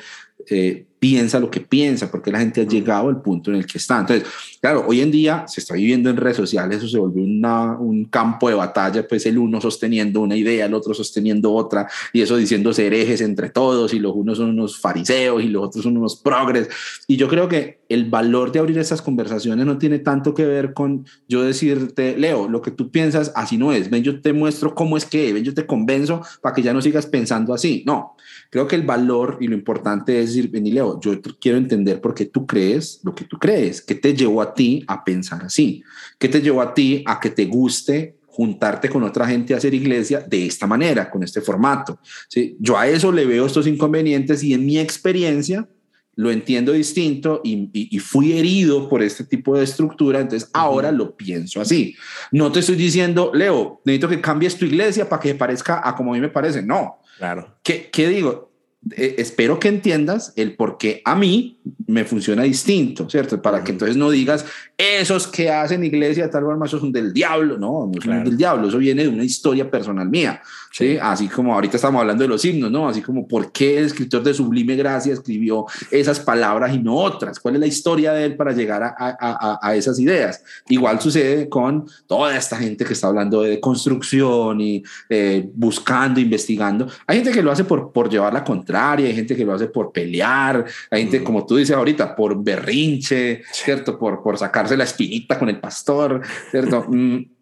[0.50, 3.76] eh, piensa lo que piensa, porque la gente ha llegado al punto en el que
[3.76, 4.00] está.
[4.00, 4.26] Entonces,
[4.58, 8.48] claro, hoy en día se está viviendo en redes sociales, eso se volvió un campo
[8.48, 12.72] de batalla, pues el uno sosteniendo una idea, el otro sosteniendo otra, y eso diciendo
[12.74, 16.70] herejes entre todos, y los unos son unos fariseos y los otros son unos progres.
[17.06, 20.72] Y yo creo que el valor de abrir estas conversaciones no tiene tanto que ver
[20.72, 24.74] con yo decirte, Leo, lo que tú piensas así no es, ven, yo te muestro
[24.74, 27.84] cómo es que, ven, yo te convenzo para que ya no sigas pensando así.
[27.86, 28.16] No,
[28.54, 32.00] creo que el valor y lo importante es decir, ven y Leo, yo quiero entender
[32.00, 35.42] por qué tú crees lo que tú crees, qué te llevó a ti a pensar
[35.42, 35.82] así,
[36.20, 39.74] qué te llevó a ti a que te guste juntarte con otra gente a hacer
[39.74, 41.98] iglesia de esta manera, con este formato.
[42.28, 42.56] ¿sí?
[42.60, 45.68] Yo a eso le veo estos inconvenientes y en mi experiencia
[46.14, 51.60] lo entiendo distinto y, fui herido por este tipo de estructura, entonces ahora lo pienso
[51.60, 51.96] así.
[52.30, 56.12] No te estoy diciendo, Leo, necesito que cambies tu iglesia para que parezca a como
[56.12, 56.62] a mí me parece.
[56.62, 57.00] No.
[57.18, 57.56] Claro.
[57.62, 58.52] ¿Qué, qué digo?
[58.96, 63.40] Eh, espero que entiendas el por qué a mí me funciona distinto, ¿cierto?
[63.40, 64.44] Para que entonces no digas,
[64.76, 68.68] esos que hacen iglesia tal vez esos son del diablo, no, no son del diablo,
[68.68, 70.98] eso viene de una historia personal mía, ¿sí?
[71.00, 72.88] Así como ahorita estamos hablando de los himnos, ¿no?
[72.88, 77.38] Así como por qué el escritor de Sublime Gracia escribió esas palabras y no otras,
[77.38, 80.42] cuál es la historia de él para llegar a, a, a esas ideas.
[80.68, 86.88] Igual sucede con toda esta gente que está hablando de construcción y eh, buscando, investigando.
[87.06, 89.66] Hay gente que lo hace por, por llevar la contraria hay gente que lo hace
[89.66, 91.24] por pelear, hay gente, mm.
[91.24, 93.98] como tú dices ahorita, por berrinche, ¿cierto?
[93.98, 96.86] Por, por sacarse la espinita con el pastor, ¿cierto?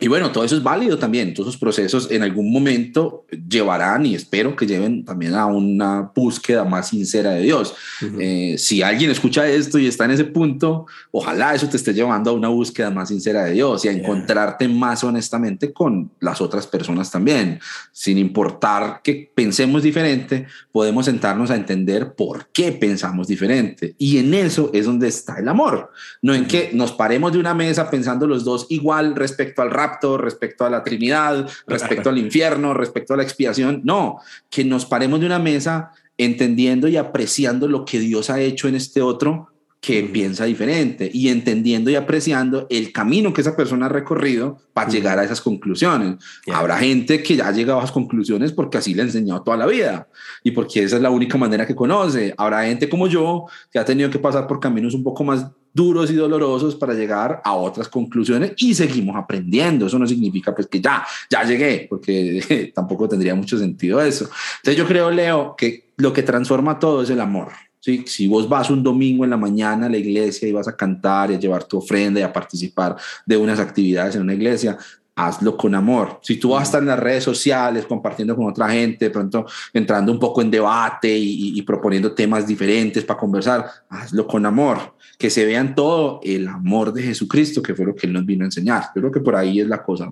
[0.00, 1.34] Y bueno, todo eso es válido también.
[1.34, 6.64] Todos esos procesos en algún momento llevarán y espero que lleven también a una búsqueda
[6.64, 7.74] más sincera de Dios.
[8.20, 12.30] Eh, si alguien escucha esto y está en ese punto, ojalá eso te esté llevando
[12.30, 16.68] a una búsqueda más sincera de Dios y a encontrarte más honestamente con las otras
[16.68, 17.58] personas también.
[17.90, 23.96] Sin importar que pensemos diferente, podemos sentarnos a entender por qué pensamos diferente.
[23.98, 25.90] Y en eso es donde está el amor.
[26.22, 29.87] No en que nos paremos de una mesa pensando los dos igual respecto al rap
[30.18, 33.80] respecto a la Trinidad, respecto al infierno, respecto a la expiación.
[33.84, 34.20] No,
[34.50, 38.74] que nos paremos de una mesa entendiendo y apreciando lo que Dios ha hecho en
[38.74, 43.88] este otro que piensa diferente y entendiendo y apreciando el camino que esa persona ha
[43.88, 46.16] recorrido para llegar a esas conclusiones.
[46.52, 49.56] Habrá gente que ya ha llegado a esas conclusiones porque así le ha enseñado toda
[49.56, 50.08] la vida
[50.42, 52.34] y porque esa es la única manera que conoce.
[52.36, 56.10] Habrá gente como yo que ha tenido que pasar por caminos un poco más duros
[56.10, 59.86] y dolorosos para llegar a otras conclusiones y seguimos aprendiendo.
[59.86, 64.28] Eso no significa pues que ya, ya llegué, porque tampoco tendría mucho sentido eso.
[64.58, 67.48] Entonces yo creo, Leo, que lo que transforma todo es el amor.
[67.80, 68.04] ¿sí?
[68.06, 71.30] Si vos vas un domingo en la mañana a la iglesia y vas a cantar
[71.30, 72.96] y a llevar tu ofrenda y a participar
[73.26, 74.78] de unas actividades en una iglesia,
[75.18, 76.20] hazlo con amor.
[76.22, 79.46] Si tú vas a estar en las redes sociales compartiendo con otra gente, de pronto
[79.72, 84.94] entrando un poco en debate y, proponiendo temas diferentes para conversar, hazlo con amor.
[85.18, 88.44] Que se vean todo el amor de Jesucristo, que fue lo que Él nos vino
[88.44, 88.84] a enseñar.
[88.94, 90.10] Yo creo que por ahí es la cosa.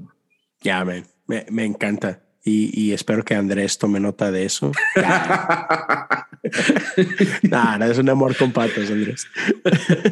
[0.61, 2.21] Ya, me, me, encanta.
[2.45, 4.73] y, espero que Andrés tome nota de eso.
[7.43, 9.27] Nada, es un amor con patas, Andrés.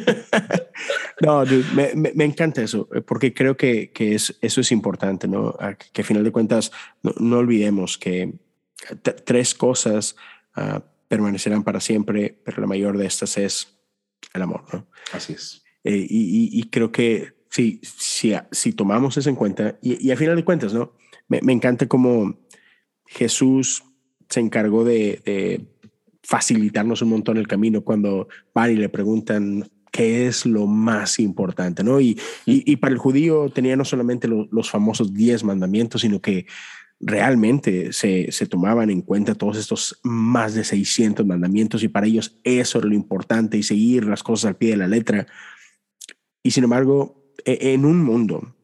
[1.20, 5.56] no, me, encanta eso, porque creo que, que es, eso es importante, ¿no?
[5.92, 6.72] Que a final de cuentas
[7.02, 8.34] no, olvidemos que
[9.24, 10.16] tres cosas
[10.56, 13.73] uh, permanecerán para siempre, pero la mayor de estas es
[14.32, 14.86] el amor, ¿no?
[15.12, 15.62] Así es.
[15.84, 20.16] Eh, y, y, creo que si, si, si tomamos eso en cuenta, y, y a
[20.16, 20.94] final de cuentas, ¿no?
[21.28, 22.38] Me, me encanta cómo
[23.06, 23.84] Jesús
[24.28, 25.66] se encargó de, de,
[26.22, 31.84] facilitarnos un montón el camino cuando van y le preguntan qué es lo más importante,
[31.84, 32.00] ¿no?
[32.00, 36.46] Y, y, para el judío tenía no solamente los famosos diez mandamientos, sino que
[37.00, 42.38] realmente se, se, tomaban en cuenta todos estos más de 600 mandamientos y para ellos
[42.44, 45.26] eso era lo importante y seguir las cosas al pie de la letra.
[46.42, 48.54] Y sin embargo, e, en un mundo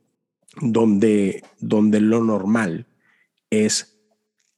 [0.61, 2.87] donde, donde lo normal
[3.51, 3.99] es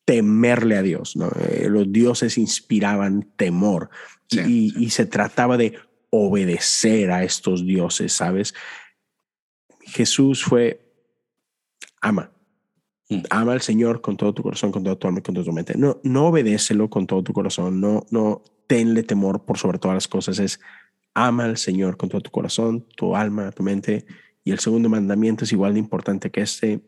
[0.04, 1.30] temerle a Dios, ¿no?
[1.48, 3.90] Eh, los dioses inspiraban temor
[4.30, 5.74] y, y se trataba de
[6.10, 8.54] obedecer a estos dioses, ¿sabes?
[9.80, 10.92] Jesús fue
[12.00, 12.31] ama.
[13.30, 15.74] Ama al Señor con todo tu corazón, con toda tu alma con toda tu mente.
[15.76, 17.80] No, no obedécelo con todo tu corazón.
[17.80, 20.38] No, no tenle temor por sobre todas las cosas.
[20.38, 20.60] Es
[21.14, 24.06] ama al Señor con todo tu corazón, tu alma, tu mente.
[24.44, 26.80] Y el segundo mandamiento es igual de importante que este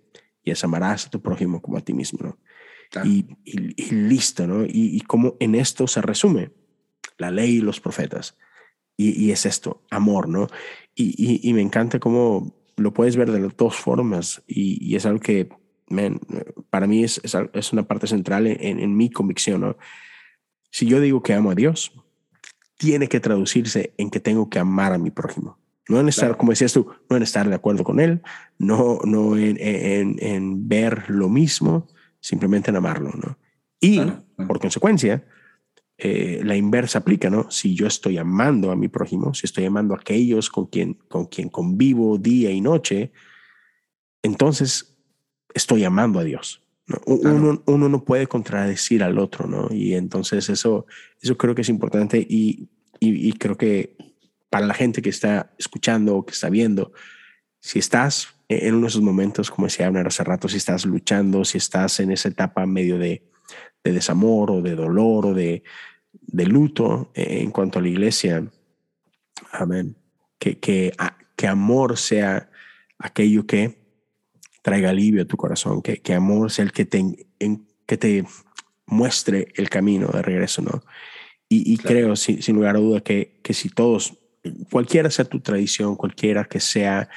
[0.42, 2.20] y es amarás a tu prójimo como a ti mismo.
[2.22, 2.38] ¿no?
[3.04, 3.26] Y,
[3.90, 4.64] listo, ¿no?
[4.64, 6.52] Y, y como en esto se resume
[7.18, 8.36] la ley y los profetas.
[8.96, 10.46] Y, es esto, amor, ¿no?
[10.94, 15.48] Y, me encanta cómo lo puedes ver de las dos formas y, es algo que
[16.70, 17.20] para mí es,
[17.52, 19.60] es, una parte central en, en, mi convicción.
[19.60, 19.76] ¿no?
[20.70, 21.92] Si yo digo que amo a Dios,
[22.76, 25.58] tiene que traducirse en que tengo que amar a mi prójimo.
[25.88, 28.22] No en estar, como decías tú, no en estar de acuerdo con él,
[28.58, 31.86] no, no en, en, en ver lo mismo,
[32.20, 33.10] simplemente en amarlo.
[33.10, 33.38] ¿no?
[33.80, 34.00] Y
[34.46, 35.24] por consecuencia,
[35.96, 37.50] eh, la inversa aplica, ¿no?
[37.50, 41.26] Si yo estoy amando a mi prójimo, si estoy amando a aquellos con quien, con
[41.26, 43.12] quien convivo día y noche,
[44.22, 44.93] entonces
[45.54, 46.60] estoy amando a Dios.
[47.06, 49.68] Uno, uno, no puede contradecir al otro, ¿no?
[49.70, 50.84] Y entonces eso,
[51.22, 52.68] eso creo que es importante y,
[53.00, 53.96] y, creo que
[54.50, 56.92] para la gente que está escuchando o que está viendo,
[57.58, 61.46] si estás en uno de esos momentos, como decía Abner hace rato, si estás luchando,
[61.46, 63.22] si estás en esa etapa medio de,
[63.82, 65.62] de desamor o de dolor o de,
[66.12, 68.46] de luto eh, en cuanto a la iglesia,
[69.52, 69.96] amén,
[70.38, 70.92] que, que,
[71.34, 72.50] que amor sea
[72.98, 73.83] aquello que
[74.64, 77.04] traiga alivio a tu corazón, que, que amor sea el que te,
[77.38, 78.24] en, que te
[78.86, 80.82] muestre el camino de regreso, ¿no?
[81.50, 84.18] Y, creo, sin, sin, lugar a duda, que, que si todos,
[84.72, 87.08] cualquiera sea tu tradición, cualquiera que sea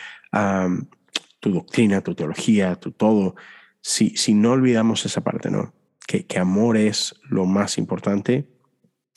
[1.40, 3.36] tu doctrina, tu teología, tu todo,
[3.82, 5.74] si, si no olvidamos esa parte, ¿no?
[6.06, 8.48] Que, que amor es lo más importante,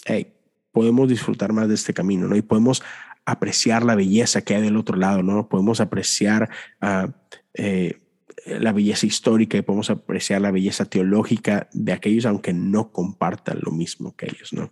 [0.07, 0.33] hey,
[0.73, 2.37] podemos disfrutar más de este camino, ¿no?
[2.37, 2.83] Y podemos
[3.27, 5.49] apreciar la belleza que hay del otro lado, ¿no?
[5.49, 6.49] Podemos apreciar
[6.81, 7.11] uh,
[7.55, 8.01] eh,
[8.47, 13.73] la belleza histórica y podemos apreciar la belleza teológica de aquellos, aunque no compartan lo
[13.73, 14.71] mismo que ellos, ¿no?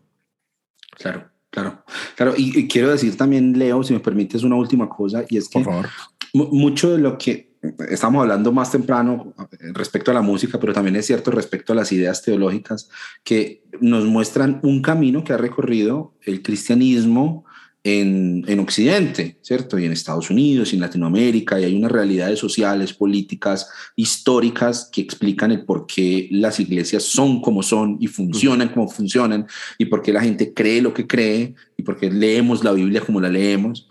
[0.96, 1.84] Claro, claro,
[2.16, 2.34] claro.
[2.36, 5.64] Y, quiero decir también, Leo, si me permites una última cosa, y es que
[6.32, 7.48] mucho de lo que
[7.90, 11.76] estamos hablando más temprano eh, respecto a la música, pero también es cierto respecto a
[11.76, 12.88] las ideas teológicas
[13.24, 17.44] que nos muestran un camino que ha recorrido el cristianismo
[17.84, 19.78] en, en, Occidente, ¿cierto?
[19.78, 25.00] Y en Estados Unidos y en Latinoamérica, y hay unas realidades sociales, políticas, históricas que
[25.00, 29.46] explican el por qué las iglesias son como son y funcionan como funcionan,
[29.78, 33.00] y por qué la gente cree lo que cree, y por qué leemos la Biblia
[33.00, 33.88] como la leemos.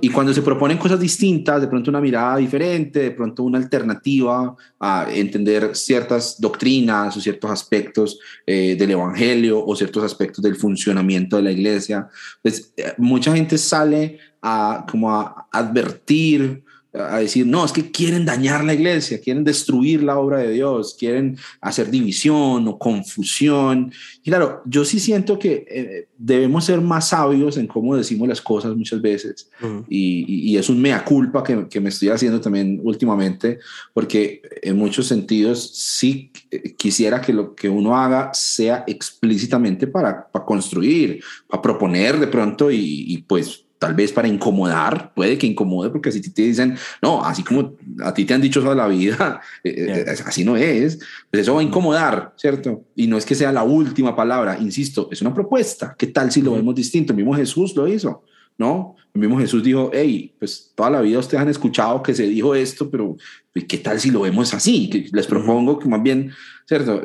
[0.00, 4.54] Y cuando se proponen cosas distintas, de pronto una mirada diferente, de pronto una alternativa
[4.78, 11.36] a entender ciertas doctrinas o ciertos aspectos eh, del Evangelio o ciertos aspectos del funcionamiento
[11.36, 12.08] de la iglesia,
[12.42, 18.24] pues eh, mucha gente sale a como a advertir a decir, no, es que quieren
[18.24, 23.92] dañar la iglesia, quieren destruir la obra de Dios, quieren hacer división o confusión.
[24.24, 28.40] Y claro, yo sí siento que eh, debemos ser más sabios en cómo decimos las
[28.40, 29.48] cosas muchas veces.
[29.88, 33.60] y, y, es un mea culpa que, que, me estoy haciendo también últimamente,
[33.94, 36.32] porque en muchos sentidos sí
[36.76, 42.70] quisiera que lo que uno haga sea explícitamente para, para construir, para proponer de pronto
[42.70, 47.24] y, y pues tal vez para incomodar, puede que incomode, porque si te dicen, no,
[47.24, 50.98] así como a ti te han dicho toda la vida, eh, eh, así no es,
[51.30, 52.84] pues eso va a incomodar, ¿cierto?
[52.94, 55.96] Y no es que sea la última palabra, insisto, es una propuesta.
[55.98, 57.14] ¿Qué tal si lo vemos distinto?
[57.14, 58.22] El mismo Jesús lo hizo,
[58.58, 58.96] ¿no?
[59.14, 62.54] El mismo Jesús dijo, hey, pues toda la vida ustedes han escuchado que se dijo
[62.54, 63.16] esto, pero
[63.52, 65.08] ¿qué tal si lo vemos así?
[65.12, 66.32] Les propongo que más bien
[66.70, 67.02] ¿cierto?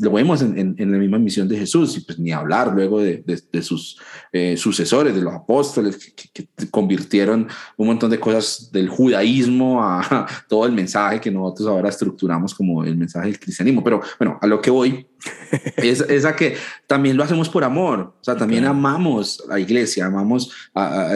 [0.00, 3.24] lo vemos en, en, la misma misión de Jesús, y pues ni hablar luego de,
[3.24, 3.98] de, sus
[4.32, 10.66] eh, sucesores, de los apóstoles, que, convirtieron un montón de cosas del judaísmo a, todo
[10.66, 13.82] el mensaje que nosotros ahora estructuramos como el mensaje del cristianismo.
[13.82, 15.06] Pero bueno, a lo que voy
[15.76, 16.56] es, es a que
[16.86, 20.52] también lo hacemos por amor, o sea, también amamos a la iglesia, amamos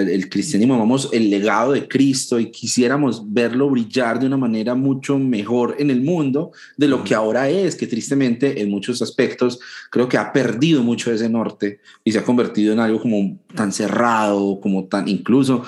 [0.09, 5.19] el cristianismo, amamos el legado de Cristo y quisiéramos verlo brillar de una manera mucho
[5.19, 9.59] mejor en el mundo de lo que ahora es es que tristemente en muchos aspectos
[9.91, 13.73] creo que ha perdido mucho ese norte y se ha convertido en algo como tan
[13.73, 15.65] cerrado, como tan incluso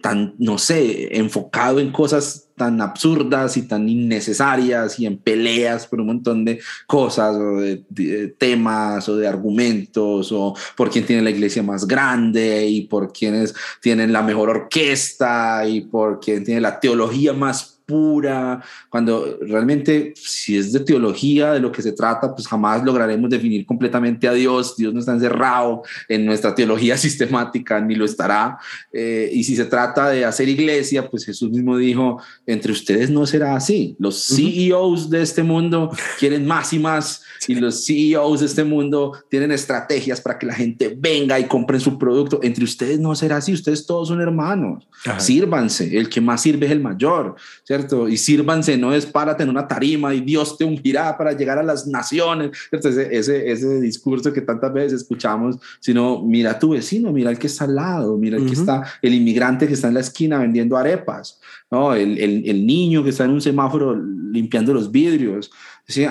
[0.00, 6.00] tan, no sé, enfocado en cosas tan absurdas y tan innecesarias y en peleas por
[6.00, 11.30] un montón de cosas o de, temas o de argumentos o por quién tiene la
[11.30, 16.80] iglesia más grande y por quienes tienen la mejor orquesta y por quién tiene la
[16.80, 22.46] teología más pura, cuando realmente si es de teología de lo que se trata, pues
[22.46, 24.76] jamás lograremos definir completamente a Dios.
[24.76, 28.58] Dios no está encerrado en nuestra teología sistemática, ni lo estará.
[28.92, 33.24] Eh, y si se trata de hacer iglesia, pues Jesús mismo dijo, entre ustedes no
[33.24, 33.96] será así.
[33.98, 39.12] Los CEOs de este mundo quieren más y más y los CEOs de este mundo
[39.30, 42.40] tienen estrategias para que la gente venga y compre su producto.
[42.42, 44.86] Entre ustedes no será así, ustedes todos son hermanos.
[45.18, 47.36] Sírvanse, el que más sirve es el mayor,
[47.78, 48.08] ¿cierto?
[48.08, 51.62] Y sírvanse no es para tener una tarima y Dios te ungirá para llegar a
[51.62, 57.12] las naciones, Ese, ese, ese discurso que tantas veces escuchamos, sino mira a tu vecino,
[57.12, 59.94] mira el que está al lado, mira el que está, el inmigrante que está en
[59.94, 61.94] la esquina vendiendo arepas, ¿no?
[61.94, 65.50] El, el, el niño que está en un semáforo limpiando los vidrios,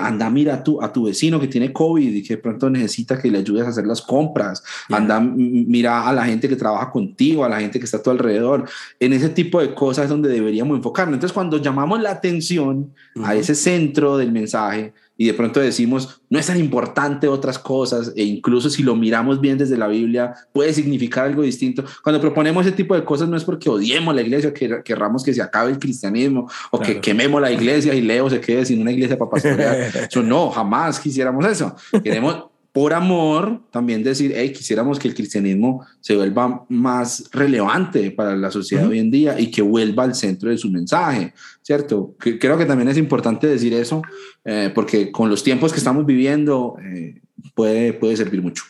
[0.00, 3.20] anda, mira a tu, a tu vecino que tiene COVID y que de pronto necesita
[3.20, 4.62] que le ayudes a hacer las compras.
[4.88, 8.10] Anda, mira a la gente que trabaja contigo, a la gente que está a tu
[8.10, 8.68] alrededor.
[8.98, 11.14] En ese tipo de cosas es donde deberíamos enfocarnos.
[11.14, 16.38] Entonces, cuando llamamos la atención a ese centro del mensaje, y de pronto decimos, no
[16.38, 20.72] es tan importante otras cosas, e incluso si lo miramos bien desde la Biblia, puede
[20.72, 21.84] significar algo distinto.
[22.04, 25.34] Cuando proponemos ese tipo de cosas no es porque odiemos la iglesia, que querramos que
[25.34, 28.92] se acabe el cristianismo o que quememos la iglesia y Leo se quede sin una
[28.92, 29.90] iglesia para pastorear.
[30.08, 31.74] eso no, jamás quisiéramos eso.
[32.00, 38.36] Queremos por amor, también decir, hey, quisiéramos que el cristianismo se vuelva más relevante para
[38.36, 42.14] la sociedad hoy en día y que vuelva al centro de su mensaje, ¿cierto?
[42.18, 44.02] creo que también es importante decir eso,
[44.44, 47.20] eh, porque con los tiempos que estamos viviendo eh,
[47.54, 48.64] puede, puede servir mucho.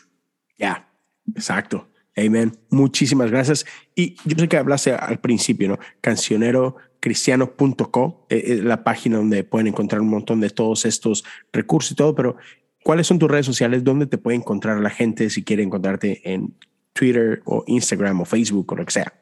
[0.57, 0.89] Ya,
[1.35, 1.89] exacto.
[2.15, 2.57] Amen.
[2.69, 3.65] Muchísimas gracias.
[3.95, 5.79] Y yo sé que hablaste al principio, ¿no?
[6.01, 11.23] Cancionerocristiano.com, eh, la página donde pueden encontrar un montón de todos estos
[11.53, 12.37] recursos y todo, pero
[12.83, 13.83] ¿Cuáles son tus redes sociales?
[13.83, 16.53] ¿Dónde te puede encontrar la gente si quiere encontrarte en
[16.93, 19.13] Twitter o Instagram o Facebook o lo que sea?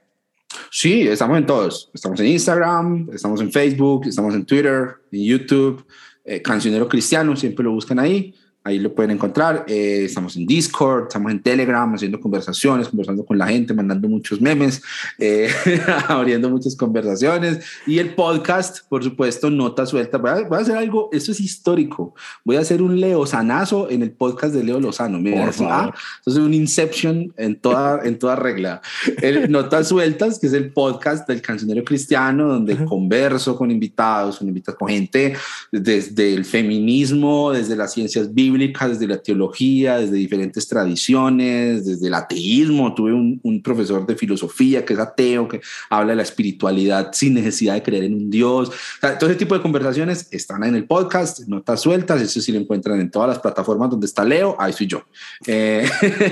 [0.71, 1.89] Sí, estamos en todos.
[1.93, 5.85] Estamos en Instagram, estamos en Facebook, estamos en Twitter, en YouTube.
[6.23, 8.35] Eh, Cancionero Cristiano, siempre lo buscan ahí.
[8.67, 9.63] Ahí lo pueden encontrar.
[9.65, 14.41] Eh, estamos en Discord, estamos en Telegram, haciendo conversaciones, conversando con la gente, mandando muchos
[14.41, 14.81] memes,
[15.17, 15.49] eh,
[16.09, 17.63] abriendo muchas conversaciones.
[17.85, 20.17] Y el podcast, por supuesto, nota suelta.
[20.17, 22.13] Voy a, hacer algo, esto es histórico.
[22.43, 25.17] Voy a hacer un Leo Sanazo en el podcast de Leo Lozano.
[25.17, 25.93] Mira, por favor.
[26.25, 28.81] es un Inception en toda, en toda regla.
[29.21, 34.49] El Notas Sueltas, que es el podcast del cancionero cristiano, donde converso con invitados, con
[34.49, 35.37] invitados, con gente
[35.71, 42.13] desde el feminismo, desde las ciencias bíblicas desde la teología, desde diferentes tradiciones, desde el
[42.13, 42.93] ateísmo.
[42.93, 47.33] Tuve un, un, profesor de filosofía que es ateo, que habla de la espiritualidad sin
[47.33, 48.71] necesidad de creer en un Dios.
[49.19, 52.99] todo ese tipo de conversaciones están en el podcast, notas sueltas, eso sí lo encuentran
[52.99, 55.03] en todas las plataformas donde está Leo, ahí soy yo.
[55.45, 55.87] Eh,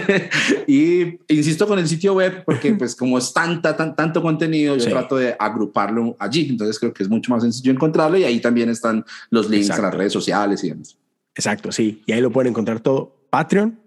[0.67, 4.89] y insisto con el sitio web porque pues como es tanta, tan, tanto contenido, yo
[4.89, 8.69] trato de agruparlo allí, entonces creo que es mucho más sencillo encontrarlo y ahí también
[8.69, 10.97] están los links a las redes sociales y demás.
[11.35, 12.01] Exacto, sí.
[12.05, 13.15] Y ahí lo pueden encontrar todo.
[13.29, 13.77] Patreon.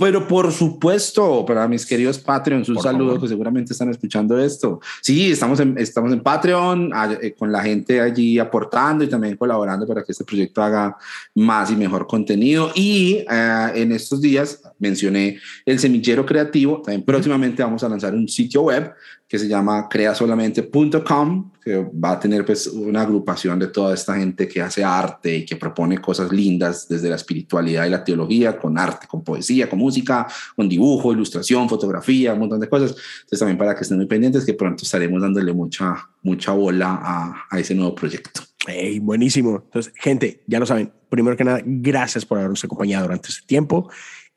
[0.00, 4.80] Pero por supuesto, para mis queridos Patreons, un saludo que seguramente están escuchando esto.
[5.02, 6.90] Sí, estamos en, estamos en Patreon
[7.20, 10.96] eh, con la gente allí aportando y también colaborando para que este proyecto haga
[11.34, 12.70] más y mejor contenido.
[12.74, 16.80] Y eh, en estos días mencioné el semillero creativo.
[16.80, 18.94] También próximamente vamos a lanzar un sitio web
[19.30, 24.48] que se llama creasolamente.com, que va a tener pues una agrupación de toda esta gente
[24.48, 28.76] que hace arte y que propone cosas lindas desde la espiritualidad y la teología, con
[28.76, 30.26] arte, con poesía, con música,
[30.56, 32.96] con dibujo, ilustración, fotografía, un montón de cosas.
[33.20, 37.46] Entonces también para que estén muy pendientes que pronto estaremos dándole mucha, mucha bola a,
[37.48, 38.40] a ese nuevo proyecto.
[38.66, 39.62] Hey, buenísimo.
[39.64, 40.92] Entonces, gente, ya lo saben.
[41.08, 43.88] Primero que nada, gracias por habernos acompañado durante este tiempo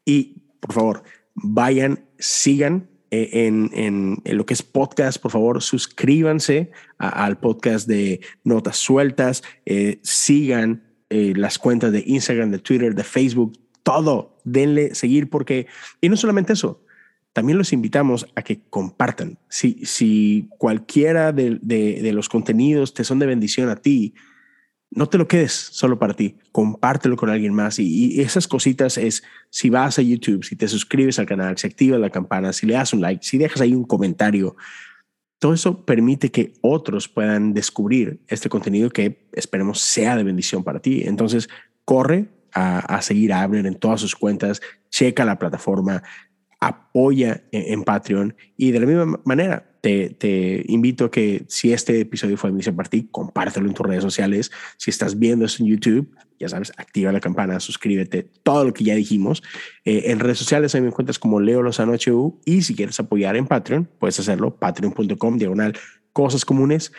[0.05, 7.37] y por favor, vayan, sigan eh, en, lo que es podcast, por favor, suscríbanse al
[7.37, 13.53] podcast de Notas Sueltas, eh, sigan eh, las cuentas de Instagram, de Twitter, de Facebook,
[13.83, 15.67] todo, denle seguir porque,
[16.01, 16.83] y no solamente eso,
[17.33, 19.37] también los invitamos a que compartan.
[19.47, 24.15] Si, si cualquiera de, de los contenidos te son de bendición a ti,
[24.95, 27.79] no te lo quedes solo para ti, compártelo con alguien más.
[27.79, 31.99] Y, esas cositas es, si vas a YouTube, si te suscribes al canal, si activas
[31.99, 34.55] la campana, si le das un like, si dejas ahí un comentario,
[35.39, 40.79] todo eso permite que otros puedan descubrir este contenido que esperemos sea de bendición para
[40.79, 41.03] ti.
[41.05, 41.49] Entonces,
[41.85, 46.03] corre a, seguir a Abner en todas sus cuentas, checa la plataforma,
[46.59, 52.37] apoya en, Patreon y de la misma manera te, invito a que si este episodio
[52.37, 54.49] fue de Misión para ti, compártelo en tus redes sociales.
[54.77, 58.85] Si estás viendo esto en YouTube, ya sabes, activa la campana, suscríbete, todo lo que
[58.85, 59.43] ya dijimos.
[59.83, 63.35] Eh, en redes sociales ahí me encuentras como Leo Lozano HU y si quieres apoyar
[63.35, 65.77] en Patreon, puedes hacerlo, patreon.com, diagonal,
[66.13, 66.93] cosas comunes.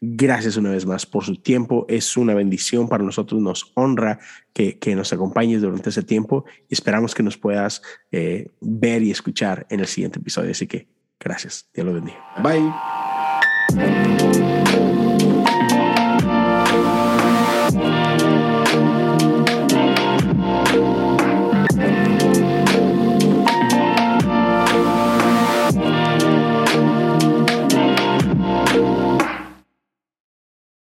[0.00, 1.86] Gracias una vez más por su tiempo.
[1.88, 3.40] Es una bendición para nosotros.
[3.40, 4.18] Nos honra
[4.52, 7.80] que, que nos acompañes durante ese tiempo y esperamos que nos puedas
[8.10, 10.50] eh, ver y escuchar en el siguiente episodio.
[10.50, 10.88] Así que
[11.24, 11.68] gracias.
[11.74, 12.18] Dios lo bendiga.
[12.42, 12.72] Bye.